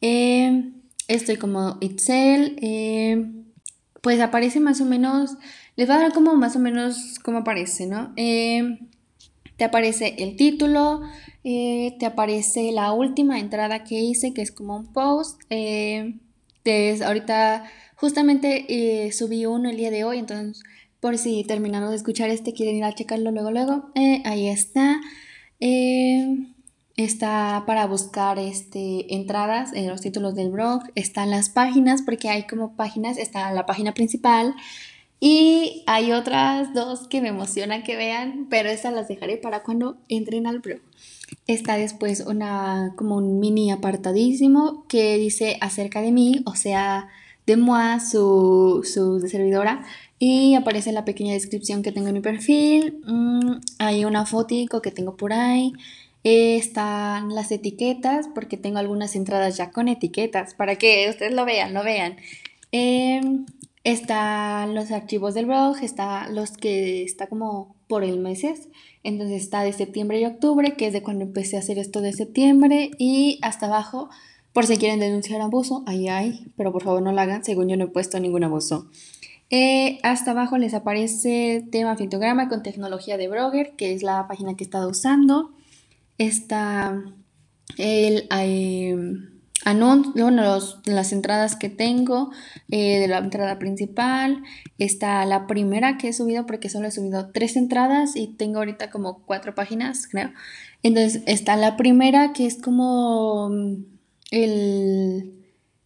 Em, 0.00 0.74
estoy 1.06 1.36
como 1.36 1.76
Itzel, 1.80 2.56
em, 2.60 3.44
pues 4.00 4.20
aparece 4.20 4.60
más 4.60 4.80
o 4.80 4.84
menos, 4.84 5.36
les 5.76 5.86
voy 5.86 5.96
a 5.96 6.00
dar 6.00 6.12
como 6.12 6.34
más 6.34 6.56
o 6.56 6.58
menos 6.58 7.18
cómo 7.22 7.38
aparece, 7.38 7.86
¿no? 7.86 8.12
Te 9.60 9.64
aparece 9.64 10.14
el 10.16 10.36
título, 10.36 11.02
eh, 11.44 11.94
te 11.98 12.06
aparece 12.06 12.72
la 12.72 12.92
última 12.92 13.38
entrada 13.38 13.84
que 13.84 14.00
hice, 14.00 14.32
que 14.32 14.40
es 14.40 14.52
como 14.52 14.74
un 14.74 14.90
post. 14.90 15.38
Eh, 15.50 16.14
ahorita 17.04 17.64
justamente 17.94 18.64
eh, 18.70 19.12
subí 19.12 19.44
uno 19.44 19.68
el 19.68 19.76
día 19.76 19.90
de 19.90 20.04
hoy, 20.04 20.18
entonces 20.18 20.62
por 20.98 21.18
si 21.18 21.44
terminaron 21.44 21.90
de 21.90 21.96
escuchar 21.96 22.30
este, 22.30 22.54
quieren 22.54 22.76
ir 22.76 22.84
a 22.84 22.94
checarlo 22.94 23.32
luego, 23.32 23.50
luego. 23.50 23.90
ahí 24.24 24.48
está. 24.48 24.98
está 26.96 27.64
para 27.66 27.84
buscar 27.84 28.38
este, 28.38 29.14
entradas 29.14 29.74
en 29.74 29.88
los 29.88 30.00
títulos 30.00 30.34
del 30.34 30.50
blog. 30.50 30.84
Están 30.94 31.28
las 31.28 31.50
páginas, 31.50 32.00
porque 32.00 32.30
hay 32.30 32.46
como 32.46 32.76
páginas. 32.76 33.18
Está 33.18 33.52
la 33.52 33.66
página 33.66 33.92
principal. 33.92 34.54
Y 35.20 35.84
hay 35.86 36.12
otras 36.12 36.72
dos 36.72 37.06
que 37.06 37.20
me 37.20 37.28
emocionan 37.28 37.82
que 37.82 37.94
vean, 37.96 38.46
pero 38.48 38.70
estas 38.70 38.94
las 38.94 39.06
dejaré 39.06 39.36
para 39.36 39.62
cuando 39.62 39.98
entren 40.08 40.46
al 40.46 40.60
blog. 40.60 40.80
Está 41.46 41.76
después 41.76 42.24
una, 42.26 42.94
como 42.96 43.16
un 43.16 43.38
mini 43.38 43.70
apartadísimo 43.70 44.86
que 44.88 45.18
dice 45.18 45.58
acerca 45.60 46.00
de 46.00 46.10
mí, 46.10 46.42
o 46.46 46.54
sea, 46.54 47.08
de 47.46 47.56
moi, 47.56 48.00
su, 48.00 48.80
su 48.84 49.20
servidora, 49.28 49.84
y 50.18 50.54
aparece 50.54 50.92
la 50.92 51.04
pequeña 51.04 51.34
descripción 51.34 51.82
que 51.82 51.92
tengo 51.92 52.08
en 52.08 52.14
mi 52.14 52.20
perfil. 52.20 53.00
Mm, 53.06 53.60
hay 53.78 54.04
una 54.04 54.24
fotico 54.26 54.80
que 54.82 54.90
tengo 54.90 55.16
por 55.16 55.32
ahí. 55.32 55.72
están 56.22 57.34
las 57.34 57.50
etiquetas, 57.50 58.28
porque 58.34 58.58
tengo 58.58 58.78
algunas 58.78 59.16
entradas 59.16 59.56
ya 59.56 59.70
con 59.70 59.88
etiquetas, 59.88 60.54
para 60.54 60.76
que 60.76 61.08
ustedes 61.08 61.32
lo 61.32 61.44
vean, 61.46 61.72
lo 61.74 61.82
vean. 61.82 62.16
Em, 62.72 63.46
están 63.84 64.74
los 64.74 64.90
archivos 64.90 65.34
del 65.34 65.46
blog, 65.46 65.76
está 65.82 66.28
los 66.28 66.52
que 66.52 67.02
está 67.02 67.26
como 67.28 67.74
por 67.88 68.04
el 68.04 68.18
meses. 68.18 68.68
Entonces 69.02 69.42
está 69.42 69.62
de 69.62 69.72
septiembre 69.72 70.20
y 70.20 70.26
octubre, 70.26 70.76
que 70.76 70.86
es 70.86 70.92
de 70.92 71.02
cuando 71.02 71.24
empecé 71.24 71.56
a 71.56 71.60
hacer 71.60 71.78
esto 71.78 72.00
de 72.00 72.12
septiembre. 72.12 72.90
Y 72.98 73.38
hasta 73.42 73.66
abajo, 73.66 74.10
por 74.52 74.66
si 74.66 74.76
quieren 74.76 75.00
denunciar 75.00 75.40
abuso, 75.40 75.82
ahí 75.86 76.08
hay, 76.08 76.52
pero 76.56 76.72
por 76.72 76.84
favor 76.84 77.02
no 77.02 77.12
lo 77.12 77.20
hagan, 77.20 77.44
según 77.44 77.68
yo 77.68 77.76
no 77.76 77.84
he 77.84 77.88
puesto 77.88 78.20
ningún 78.20 78.44
abuso. 78.44 78.88
Eh, 79.48 79.98
hasta 80.04 80.30
abajo 80.30 80.58
les 80.58 80.74
aparece 80.74 81.66
tema 81.72 81.96
fitograma 81.96 82.48
con 82.48 82.62
tecnología 82.62 83.16
de 83.16 83.28
Brogger, 83.28 83.72
que 83.76 83.92
es 83.92 84.02
la 84.02 84.28
página 84.28 84.54
que 84.54 84.62
he 84.64 84.66
estado 84.66 84.88
usando. 84.88 85.50
Está 86.18 87.02
el, 87.76 88.28
hay, 89.64 90.12
bueno, 90.14 90.58
las 90.86 91.12
entradas 91.12 91.56
que 91.56 91.68
tengo 91.68 92.30
eh, 92.70 92.98
de 92.98 93.08
la 93.08 93.18
entrada 93.18 93.58
principal. 93.58 94.42
Está 94.78 95.24
la 95.26 95.46
primera 95.46 95.98
que 95.98 96.08
he 96.08 96.12
subido 96.12 96.46
porque 96.46 96.68
solo 96.68 96.88
he 96.88 96.90
subido 96.90 97.30
tres 97.32 97.56
entradas 97.56 98.16
y 98.16 98.28
tengo 98.28 98.58
ahorita 98.58 98.90
como 98.90 99.22
cuatro 99.24 99.54
páginas, 99.54 100.06
creo. 100.06 100.30
Entonces 100.82 101.22
está 101.26 101.56
la 101.56 101.76
primera 101.76 102.32
que 102.32 102.46
es 102.46 102.56
como 102.60 103.50
mm, 103.50 103.84
el, 104.30 105.34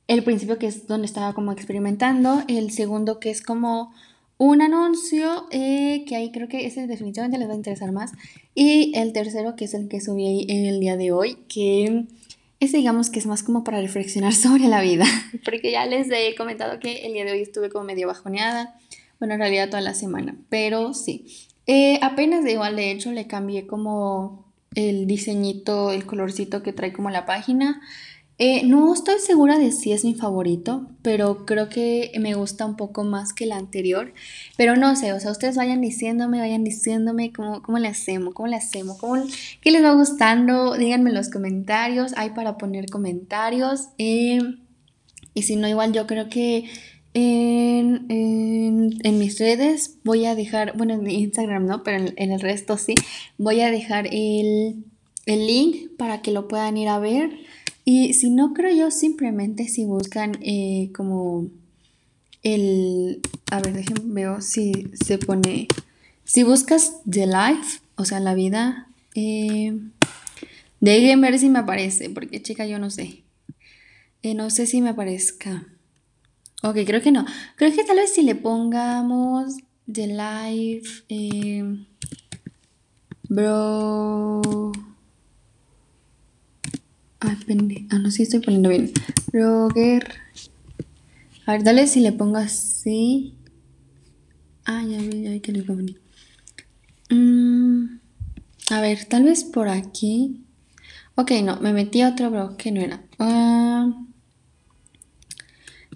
el 0.06 0.22
principio 0.22 0.58
que 0.58 0.68
es 0.68 0.86
donde 0.86 1.06
estaba 1.06 1.32
como 1.34 1.52
experimentando. 1.52 2.42
El 2.46 2.70
segundo 2.70 3.18
que 3.18 3.30
es 3.30 3.42
como 3.42 3.92
un 4.38 4.62
anuncio 4.62 5.46
eh, 5.50 6.04
que 6.06 6.16
ahí 6.16 6.30
creo 6.32 6.48
que 6.48 6.66
ese 6.66 6.86
definitivamente 6.86 7.38
les 7.38 7.48
va 7.48 7.52
a 7.52 7.56
interesar 7.56 7.92
más. 7.92 8.12
Y 8.54 8.96
el 8.96 9.12
tercero 9.12 9.56
que 9.56 9.64
es 9.64 9.74
el 9.74 9.88
que 9.88 10.00
subí 10.00 10.46
en 10.48 10.66
el 10.66 10.80
día 10.80 10.96
de 10.96 11.12
hoy, 11.12 11.38
que 11.48 12.06
ese 12.64 12.78
digamos 12.78 13.10
que 13.10 13.18
es 13.18 13.26
más 13.26 13.42
como 13.42 13.64
para 13.64 13.80
reflexionar 13.80 14.32
sobre 14.34 14.68
la 14.68 14.80
vida, 14.80 15.06
porque 15.44 15.70
ya 15.70 15.86
les 15.86 16.10
he 16.10 16.34
comentado 16.36 16.80
que 16.80 17.06
el 17.06 17.12
día 17.12 17.24
de 17.24 17.32
hoy 17.32 17.40
estuve 17.40 17.70
como 17.70 17.84
medio 17.84 18.06
bajoneada, 18.06 18.76
bueno, 19.18 19.34
en 19.34 19.40
realidad 19.40 19.68
toda 19.68 19.80
la 19.80 19.94
semana, 19.94 20.36
pero 20.48 20.94
sí. 20.94 21.26
Eh, 21.66 21.98
apenas 22.02 22.44
de 22.44 22.52
igual, 22.52 22.76
de 22.76 22.90
hecho, 22.90 23.10
le 23.12 23.26
cambié 23.26 23.66
como 23.66 24.44
el 24.74 25.06
diseñito, 25.06 25.92
el 25.92 26.04
colorcito 26.04 26.62
que 26.62 26.72
trae 26.72 26.92
como 26.92 27.10
la 27.10 27.26
página. 27.26 27.80
Eh, 28.38 28.64
no 28.64 28.92
estoy 28.92 29.20
segura 29.20 29.58
de 29.58 29.70
si 29.70 29.92
es 29.92 30.04
mi 30.04 30.14
favorito, 30.14 30.88
pero 31.02 31.46
creo 31.46 31.68
que 31.68 32.10
me 32.18 32.34
gusta 32.34 32.66
un 32.66 32.76
poco 32.76 33.04
más 33.04 33.32
que 33.32 33.46
la 33.46 33.56
anterior. 33.56 34.12
Pero 34.56 34.76
no 34.76 34.96
sé, 34.96 35.12
o 35.12 35.20
sea, 35.20 35.30
ustedes 35.30 35.56
vayan 35.56 35.80
diciéndome, 35.80 36.40
vayan 36.40 36.64
diciéndome 36.64 37.32
cómo, 37.32 37.62
cómo 37.62 37.78
le 37.78 37.88
hacemos, 37.88 38.34
cómo 38.34 38.48
le 38.48 38.56
hacemos, 38.56 38.98
cómo, 38.98 39.22
qué 39.60 39.70
les 39.70 39.84
va 39.84 39.92
gustando. 39.94 40.76
Díganme 40.76 41.10
en 41.10 41.16
los 41.16 41.30
comentarios, 41.30 42.12
hay 42.16 42.30
para 42.30 42.58
poner 42.58 42.86
comentarios. 42.86 43.88
Eh, 43.98 44.40
y 45.34 45.42
si 45.42 45.56
no, 45.56 45.68
igual 45.68 45.92
yo 45.92 46.06
creo 46.06 46.28
que 46.28 46.68
en, 47.14 48.06
en, 48.08 49.18
mis 49.18 49.38
redes 49.38 49.98
voy 50.02 50.26
a 50.26 50.34
dejar, 50.34 50.76
bueno, 50.76 50.94
en 50.94 51.08
Instagram 51.08 51.66
no, 51.66 51.84
pero 51.84 52.12
en, 52.16 52.32
el 52.32 52.40
resto 52.40 52.76
sí, 52.76 52.94
voy 53.38 53.60
a 53.60 53.70
dejar 53.70 54.08
el, 54.10 54.84
el 55.26 55.46
link 55.46 55.96
para 55.96 56.22
que 56.22 56.32
lo 56.32 56.48
puedan 56.48 56.76
ir 56.76 56.88
a 56.88 56.98
ver. 56.98 57.30
Y 57.84 58.14
si 58.14 58.30
no 58.30 58.54
creo 58.54 58.74
yo, 58.74 58.90
simplemente 58.90 59.68
si 59.68 59.84
buscan 59.84 60.38
eh, 60.40 60.90
como 60.94 61.48
el... 62.42 63.20
A 63.50 63.60
ver, 63.60 63.74
déjenme 63.74 64.14
veo 64.14 64.40
si 64.40 64.88
se 64.94 65.18
pone... 65.18 65.68
Si 66.24 66.42
buscas 66.42 67.02
The 67.08 67.26
Life, 67.26 67.80
o 67.96 68.06
sea, 68.06 68.18
la 68.20 68.34
vida, 68.34 68.88
eh, 69.14 69.78
déjenme 70.80 71.30
ver 71.30 71.38
si 71.38 71.50
me 71.50 71.58
aparece, 71.58 72.08
porque 72.08 72.42
chica, 72.42 72.66
yo 72.66 72.78
no 72.78 72.88
sé. 72.88 73.22
Eh, 74.22 74.34
no 74.34 74.48
sé 74.48 74.66
si 74.66 74.80
me 74.80 74.90
aparezca. 74.90 75.66
Ok, 76.62 76.78
creo 76.86 77.02
que 77.02 77.12
no. 77.12 77.26
Creo 77.56 77.74
que 77.74 77.84
tal 77.84 77.96
vez 77.96 78.14
si 78.14 78.22
le 78.22 78.34
pongamos 78.34 79.56
The 79.92 80.06
Life, 80.06 81.04
eh, 81.10 81.84
bro... 83.28 84.72
Ay. 87.24 87.86
Ah, 87.90 87.98
no, 87.98 88.10
sí 88.10 88.22
estoy 88.22 88.40
poniendo 88.40 88.68
bien. 88.68 88.92
Roger. 89.32 90.14
A 91.46 91.52
ver, 91.52 91.64
dale 91.64 91.86
si 91.86 92.00
le 92.00 92.12
pongo 92.12 92.36
así. 92.36 93.34
Ah, 94.64 94.82
ya 94.86 94.98
vi, 94.98 95.22
ya 95.22 95.30
vi 95.30 95.40
que 95.40 95.52
le 95.52 95.62
pongo 95.62 95.82
mm, 97.10 98.00
a 98.70 98.80
ver, 98.80 99.04
tal 99.04 99.24
vez 99.24 99.44
por 99.44 99.68
aquí. 99.68 100.44
Ok, 101.16 101.32
no, 101.42 101.60
me 101.60 101.72
metí 101.72 102.00
a 102.00 102.08
otro 102.10 102.30
blog 102.30 102.56
que 102.56 102.72
no 102.72 102.80
era. 102.80 103.02
Ah, 103.18 103.92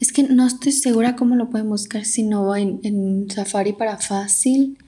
es 0.01 0.13
que 0.13 0.23
no 0.23 0.47
estoy 0.47 0.73
segura 0.73 1.17
cómo 1.17 1.35
lo 1.35 1.51
pueden 1.51 1.69
buscar 1.69 2.05
si 2.05 2.23
no 2.23 2.47
va 2.47 2.61
en, 2.61 2.81
en 2.85 3.31
Safari 3.31 3.73
para 3.73 3.97
fácil. 3.99 4.79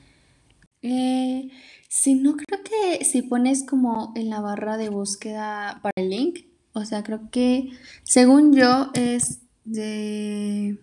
Eh, 0.83 1.49
si 1.91 2.15
no, 2.15 2.37
creo 2.37 2.63
que 2.63 3.05
si 3.05 3.23
pones 3.23 3.65
como 3.65 4.13
en 4.15 4.31
la 4.31 4.41
barra 4.41 4.77
de 4.77 4.91
búsqueda 4.91 5.81
para 5.83 5.95
el 5.97 6.11
link, 6.11 6.45
o 6.73 6.85
sea, 6.85 7.03
creo 7.03 7.33
que 7.33 7.71
según 8.05 8.55
yo 8.55 8.93
es 8.95 9.41
de, 9.65 10.79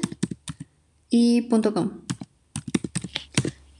y 1.10 1.48
.com. 1.48 2.02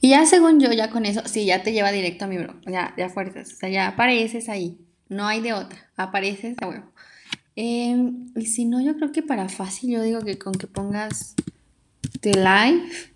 Y 0.01 0.09
ya 0.09 0.25
según 0.25 0.59
yo, 0.59 0.71
ya 0.71 0.89
con 0.89 1.05
eso, 1.05 1.21
sí, 1.25 1.45
ya 1.45 1.61
te 1.61 1.73
lleva 1.73 1.91
directo 1.91 2.25
a 2.25 2.27
mi 2.27 2.37
blog, 2.37 2.55
ya, 2.65 2.93
ya 2.97 3.09
fuerzas, 3.09 3.53
o 3.53 3.55
sea, 3.55 3.69
ya 3.69 3.87
apareces 3.87 4.49
ahí, 4.49 4.77
no 5.09 5.27
hay 5.27 5.41
de 5.41 5.53
otra, 5.53 5.89
apareces 5.95 6.55
a 6.61 6.67
huevo. 6.67 6.91
Em, 7.55 8.27
y 8.35 8.45
si 8.45 8.65
no, 8.65 8.79
yo 8.79 8.95
creo 8.95 9.11
que 9.11 9.21
para 9.21 9.49
fácil, 9.49 9.91
yo 9.91 10.01
digo 10.01 10.21
que 10.21 10.37
con 10.37 10.53
que 10.53 10.67
pongas 10.67 11.35
the 12.21 12.31
life 12.33 13.13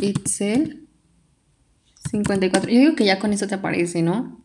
itself 0.00 0.74
54, 2.10 2.70
yo 2.70 2.78
digo 2.80 2.94
que 2.94 3.04
ya 3.04 3.18
con 3.18 3.32
eso 3.32 3.46
te 3.46 3.54
aparece, 3.54 4.02
¿no? 4.02 4.37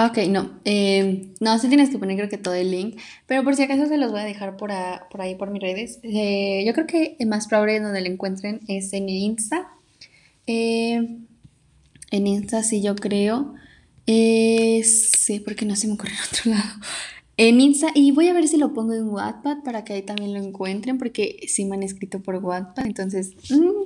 Ok, 0.00 0.18
no. 0.28 0.60
Eh, 0.64 1.32
no, 1.40 1.58
sí 1.58 1.66
tienes 1.66 1.90
que 1.90 1.98
poner 1.98 2.16
creo 2.16 2.28
que 2.28 2.38
todo 2.38 2.54
el 2.54 2.70
link. 2.70 3.00
Pero 3.26 3.42
por 3.42 3.56
si 3.56 3.64
acaso 3.64 3.86
se 3.86 3.96
los 3.96 4.12
voy 4.12 4.20
a 4.20 4.24
dejar 4.24 4.56
por, 4.56 4.70
ahí 4.70 5.34
por 5.34 5.50
mis 5.50 5.60
redes. 5.60 5.98
Eh, 6.04 6.62
yo 6.64 6.72
creo 6.72 6.86
que 6.86 7.16
el 7.18 7.26
más 7.26 7.48
probable 7.48 7.80
donde 7.80 8.00
lo 8.00 8.06
encuentren 8.06 8.60
es 8.68 8.92
en 8.92 9.08
Insta. 9.08 9.68
Eh, 10.46 11.18
en 12.12 12.26
Insta 12.28 12.62
sí 12.62 12.80
yo 12.80 12.94
creo. 12.94 13.54
sí, 14.06 15.40
porque 15.44 15.64
no 15.66 15.74
se 15.74 15.88
me 15.88 15.94
ocurre 15.94 16.12
en 16.12 16.28
otro 16.32 16.50
lado. 16.52 16.80
En 17.36 17.60
Insta, 17.60 17.88
y 17.92 18.12
voy 18.12 18.28
a 18.28 18.32
ver 18.32 18.46
si 18.46 18.56
lo 18.56 18.72
pongo 18.72 18.94
en 18.94 19.08
Wattpad 19.08 19.64
para 19.64 19.84
que 19.84 19.94
ahí 19.94 20.02
también 20.02 20.32
lo 20.32 20.40
encuentren, 20.40 20.98
porque 20.98 21.40
sí 21.48 21.64
me 21.64 21.74
han 21.74 21.82
escrito 21.82 22.20
por 22.20 22.36
Wattpad, 22.36 22.86
entonces... 22.86 23.32
Mm, 23.50 23.82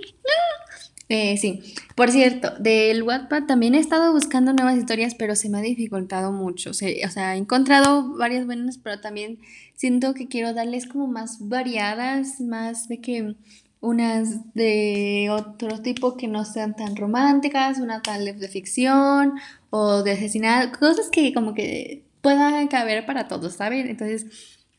eh, 1.13 1.37
sí, 1.37 1.61
por 1.95 2.11
cierto, 2.11 2.53
del 2.59 3.03
Wattpad 3.03 3.45
también 3.45 3.75
he 3.75 3.79
estado 3.79 4.13
buscando 4.13 4.55
nuevas 4.55 4.79
historias, 4.79 5.15
pero 5.15 5.37
se 5.37 5.51
me 5.51 5.59
ha 5.59 5.61
dificultado 5.61 6.33
mucho. 6.33 6.71
o 6.71 6.75
sea, 6.75 7.35
he 7.35 7.39
encontrado 7.39 8.17
varias 8.17 8.47
buenas, 8.47 8.79
pero 8.79 8.99
también 9.01 9.39
siento 9.75 10.15
que 10.15 10.27
quiero 10.27 10.55
darles 10.55 10.87
como 10.87 11.07
más 11.07 11.49
variadas, 11.49 12.41
más 12.41 12.89
de 12.89 13.01
que 13.03 13.37
unas 13.81 14.55
de 14.55 15.29
otro 15.31 15.83
tipo 15.83 16.17
que 16.17 16.29
no 16.29 16.47
sean 16.47 16.75
tan 16.77 16.97
románticas, 16.97 17.79
una 17.79 18.01
tal 18.01 18.25
de 18.25 18.49
ficción 18.49 19.35
o 19.69 20.03
de 20.03 20.13
asesinato, 20.13 20.79
cosas 20.79 21.11
que 21.11 21.35
como 21.35 21.53
que 21.53 22.05
puedan 22.23 22.69
caber 22.69 23.05
para 23.05 23.29
todos, 23.29 23.55
¿saben? 23.55 23.89
Entonces, 23.89 24.27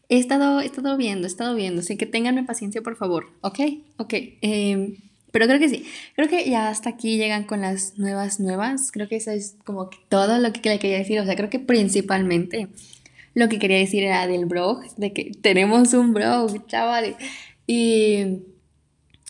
he 0.10 0.18
estado, 0.18 0.62
he 0.62 0.66
estado 0.66 0.98
viendo, 0.98 1.28
he 1.28 1.30
estado 1.30 1.54
viendo, 1.54 1.82
así 1.82 1.96
que 1.96 2.08
tenganme 2.08 2.44
paciencia, 2.44 2.82
por 2.82 2.96
favor, 2.96 3.28
¿ok? 3.42 3.60
Ok. 3.98 4.14
Eh, 4.14 4.98
pero 5.34 5.48
creo 5.48 5.60
que 5.60 5.68
sí. 5.68 5.84
Creo 6.16 6.30
que 6.30 6.48
ya 6.48 6.70
hasta 6.70 6.92
aquí 6.92 7.18
llegan 7.18 7.46
con 7.46 7.62
las 7.62 7.98
nuevas 7.98 8.40
nuevas. 8.40 8.92
Creo 8.92 9.10
que 9.10 9.16
eso 9.16 9.32
es 9.32 9.56
como 9.66 9.90
todo 10.08 10.38
lo 10.38 10.54
que 10.54 10.70
le 10.70 10.78
quería 10.78 11.00
decir. 11.00 11.20
O 11.20 11.26
sea, 11.26 11.36
creo 11.36 11.50
que 11.50 11.58
principalmente 11.58 12.68
lo 13.34 13.50
que 13.50 13.58
quería 13.58 13.80
decir 13.80 14.04
era 14.04 14.28
del 14.28 14.46
blog, 14.46 14.84
de 14.96 15.12
que 15.12 15.32
tenemos 15.42 15.96
un 15.96 16.14
blog, 16.14 16.68
chaval. 16.68 17.16
Y, 17.66 18.44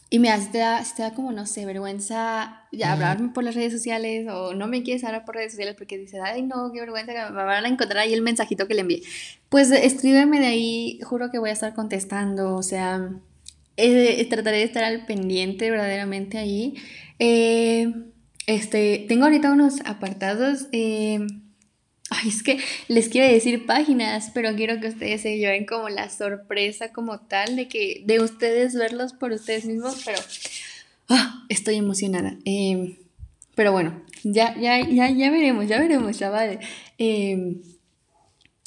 y 0.09 0.19
me 0.19 0.29
hace, 0.29 0.49
te 0.51 0.57
da, 0.57 1.13
como, 1.15 1.31
no 1.31 1.45
sé, 1.45 1.65
vergüenza 1.65 2.67
ya 2.73 2.91
hablarme 2.91 3.29
por 3.29 3.45
las 3.45 3.55
redes 3.55 3.71
sociales 3.71 4.27
o 4.29 4.53
no 4.53 4.67
me 4.67 4.83
quieres 4.83 5.05
hablar 5.05 5.23
por 5.23 5.35
redes 5.35 5.53
sociales 5.53 5.75
porque 5.77 5.97
dices, 5.97 6.19
ay, 6.21 6.41
no, 6.41 6.69
qué 6.73 6.81
vergüenza 6.81 7.13
que 7.13 7.31
me 7.31 7.43
van 7.45 7.63
a 7.63 7.69
encontrar 7.69 7.99
ahí 7.99 8.13
el 8.13 8.23
mensajito 8.23 8.67
que 8.67 8.73
le 8.73 8.81
envié. 8.81 9.03
Pues 9.47 9.71
escríbeme 9.71 10.41
de 10.41 10.47
ahí, 10.47 10.99
juro 11.01 11.31
que 11.31 11.39
voy 11.39 11.51
a 11.51 11.53
estar 11.53 11.73
contestando, 11.73 12.55
o 12.55 12.63
sea 12.63 13.09
eh, 13.77 14.25
trataré 14.29 14.57
de 14.57 14.63
estar 14.63 14.83
al 14.83 15.05
pendiente 15.05 15.71
verdaderamente 15.71 16.37
ahí. 16.37 16.75
Eh, 17.19 17.91
este, 18.45 19.05
tengo 19.07 19.25
ahorita 19.25 19.51
unos 19.51 19.81
apartados. 19.85 20.67
Eh, 20.71 21.19
ay, 22.09 22.29
es 22.29 22.43
que 22.43 22.59
les 22.87 23.09
quiero 23.09 23.31
decir 23.31 23.65
páginas, 23.65 24.31
pero 24.33 24.55
quiero 24.55 24.79
que 24.79 24.87
ustedes 24.89 25.21
se 25.21 25.37
lleven 25.37 25.65
como 25.65 25.89
la 25.89 26.09
sorpresa 26.09 26.91
como 26.91 27.19
tal 27.19 27.55
de 27.55 27.67
que 27.67 28.03
de 28.05 28.21
ustedes 28.21 28.75
verlos 28.75 29.13
por 29.13 29.31
ustedes 29.31 29.65
mismos, 29.65 30.01
pero 30.05 30.19
ah, 31.09 31.45
estoy 31.49 31.75
emocionada. 31.75 32.37
pero 33.55 33.71
bueno, 33.71 34.03
ya, 34.23 34.55
ya, 34.59 34.87
ya, 34.87 35.09
ya 35.09 35.31
veremos, 35.31 35.67
ya 35.67 35.79
veremos, 35.79 36.17
chavales. 36.17 36.59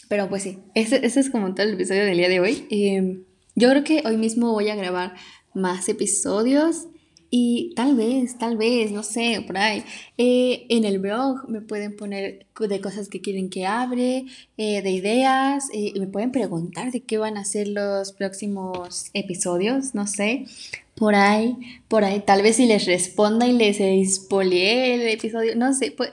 pero 0.08 0.28
pues 0.28 0.42
sí, 0.42 0.58
ese, 0.74 1.04
ese, 1.06 1.20
es 1.20 1.30
como 1.30 1.54
tal 1.54 1.68
el 1.68 1.74
episodio 1.74 2.04
del 2.04 2.16
día 2.16 2.28
de 2.28 2.40
hoy. 2.40 3.26
Yo 3.56 3.70
creo 3.70 3.84
que 3.84 4.02
hoy 4.04 4.18
mismo 4.18 4.52
voy 4.52 4.68
a 4.68 4.76
grabar 4.76 5.14
más 5.54 5.88
episodios. 5.88 6.88
Y 7.28 7.72
tal 7.74 7.96
vez, 7.96 8.38
tal 8.38 8.56
vez, 8.56 8.92
no 8.92 9.02
sé, 9.02 9.42
por 9.44 9.58
ahí. 9.58 9.82
Eh, 10.16 10.66
en 10.68 10.84
el 10.84 11.00
blog 11.00 11.48
me 11.48 11.60
pueden 11.60 11.96
poner 11.96 12.46
de 12.58 12.80
cosas 12.80 13.08
que 13.08 13.20
quieren 13.20 13.50
que 13.50 13.66
hable, 13.66 14.26
eh, 14.56 14.80
de 14.80 14.90
ideas, 14.90 15.68
eh, 15.72 15.92
me 15.98 16.06
pueden 16.06 16.30
preguntar 16.30 16.92
de 16.92 17.00
qué 17.02 17.18
van 17.18 17.36
a 17.36 17.44
ser 17.44 17.66
los 17.66 18.12
próximos 18.12 19.10
episodios, 19.12 19.92
no 19.94 20.06
sé. 20.06 20.46
Por 20.94 21.16
ahí, 21.16 21.56
por 21.88 22.04
ahí, 22.04 22.20
tal 22.20 22.42
vez 22.42 22.56
si 22.56 22.66
les 22.66 22.86
responda 22.86 23.46
y 23.48 23.52
les 23.52 23.78
spoileé 24.14 24.94
el 24.94 25.08
episodio, 25.08 25.56
no 25.56 25.74
sé, 25.74 25.90
pues, 25.90 26.10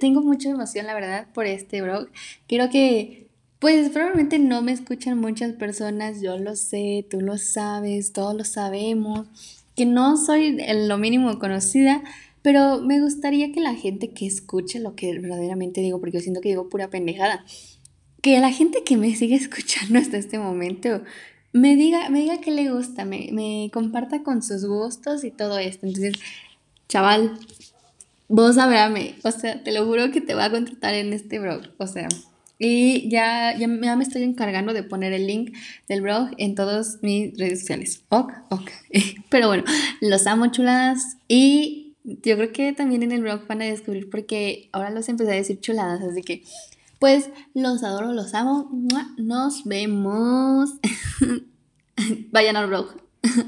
tengo 0.00 0.22
mucha 0.22 0.50
emoción, 0.50 0.86
la 0.86 0.94
verdad, 0.94 1.28
por 1.32 1.46
este 1.46 1.82
blog. 1.82 2.08
Quiero 2.48 2.68
que, 2.68 3.27
pues 3.58 3.90
probablemente 3.90 4.38
no 4.38 4.62
me 4.62 4.72
escuchan 4.72 5.18
muchas 5.18 5.52
personas, 5.52 6.20
yo 6.20 6.38
lo 6.38 6.56
sé, 6.56 7.06
tú 7.10 7.20
lo 7.20 7.38
sabes, 7.38 8.12
todos 8.12 8.34
lo 8.34 8.44
sabemos 8.44 9.26
que 9.78 9.86
no 9.86 10.16
soy 10.16 10.58
lo 10.88 10.98
mínimo 10.98 11.38
conocida, 11.38 12.02
pero 12.42 12.80
me 12.80 13.00
gustaría 13.00 13.52
que 13.52 13.60
la 13.60 13.76
gente 13.76 14.10
que 14.10 14.26
escuche 14.26 14.80
lo 14.80 14.96
que 14.96 15.16
verdaderamente 15.20 15.80
digo, 15.80 16.00
porque 16.00 16.16
yo 16.16 16.20
siento 16.20 16.40
que 16.40 16.48
digo 16.48 16.68
pura 16.68 16.90
pendejada, 16.90 17.44
que 18.20 18.40
la 18.40 18.50
gente 18.50 18.82
que 18.82 18.96
me 18.96 19.14
sigue 19.14 19.34
escuchando 19.36 20.00
hasta 20.00 20.16
este 20.16 20.40
momento 20.40 21.02
me 21.52 21.76
diga, 21.76 22.10
me 22.10 22.20
diga 22.20 22.40
que 22.40 22.50
le 22.50 22.72
gusta, 22.72 23.04
me, 23.04 23.28
me 23.30 23.70
comparta 23.72 24.24
con 24.24 24.42
sus 24.42 24.66
gustos 24.66 25.22
y 25.22 25.30
todo 25.30 25.58
esto. 25.58 25.86
Entonces, 25.86 26.14
chaval, 26.88 27.38
vos 28.26 28.58
abrame, 28.58 29.14
o 29.22 29.30
sea, 29.30 29.62
te 29.62 29.70
lo 29.70 29.86
juro 29.86 30.10
que 30.10 30.20
te 30.20 30.34
voy 30.34 30.42
a 30.42 30.50
contratar 30.50 30.94
en 30.94 31.12
este 31.12 31.38
blog, 31.38 31.62
o 31.78 31.86
sea, 31.86 32.08
y 32.58 33.08
ya, 33.08 33.56
ya, 33.56 33.68
me 33.68 34.02
estoy 34.02 34.24
encargando 34.24 34.72
de 34.72 34.82
poner 34.82 35.12
el 35.12 35.26
link 35.28 35.56
del 35.88 36.02
blog 36.02 36.30
en 36.38 36.56
todas 36.56 36.98
mis 37.02 37.36
redes 37.38 37.60
sociales. 37.60 38.02
Ok, 38.08 38.32
ok. 38.50 38.70
Pero 39.28 39.46
bueno, 39.46 39.64
los 40.00 40.26
amo 40.26 40.48
chuladas. 40.50 41.18
Y 41.28 41.94
yo 42.04 42.36
creo 42.36 42.52
que 42.52 42.72
también 42.72 43.04
en 43.04 43.12
el 43.12 43.22
blog 43.22 43.46
van 43.46 43.62
a 43.62 43.66
descubrir 43.66 44.10
porque 44.10 44.70
ahora 44.72 44.90
los 44.90 45.08
empecé 45.08 45.32
a 45.32 45.36
decir 45.36 45.60
chuladas. 45.60 46.02
Así 46.02 46.22
que, 46.22 46.42
pues, 46.98 47.30
los 47.54 47.84
adoro, 47.84 48.12
los 48.12 48.34
amo. 48.34 48.70
Nos 49.18 49.64
vemos. 49.64 50.74
Vayan 52.32 52.56
al 52.56 52.66
blog. 52.66 53.07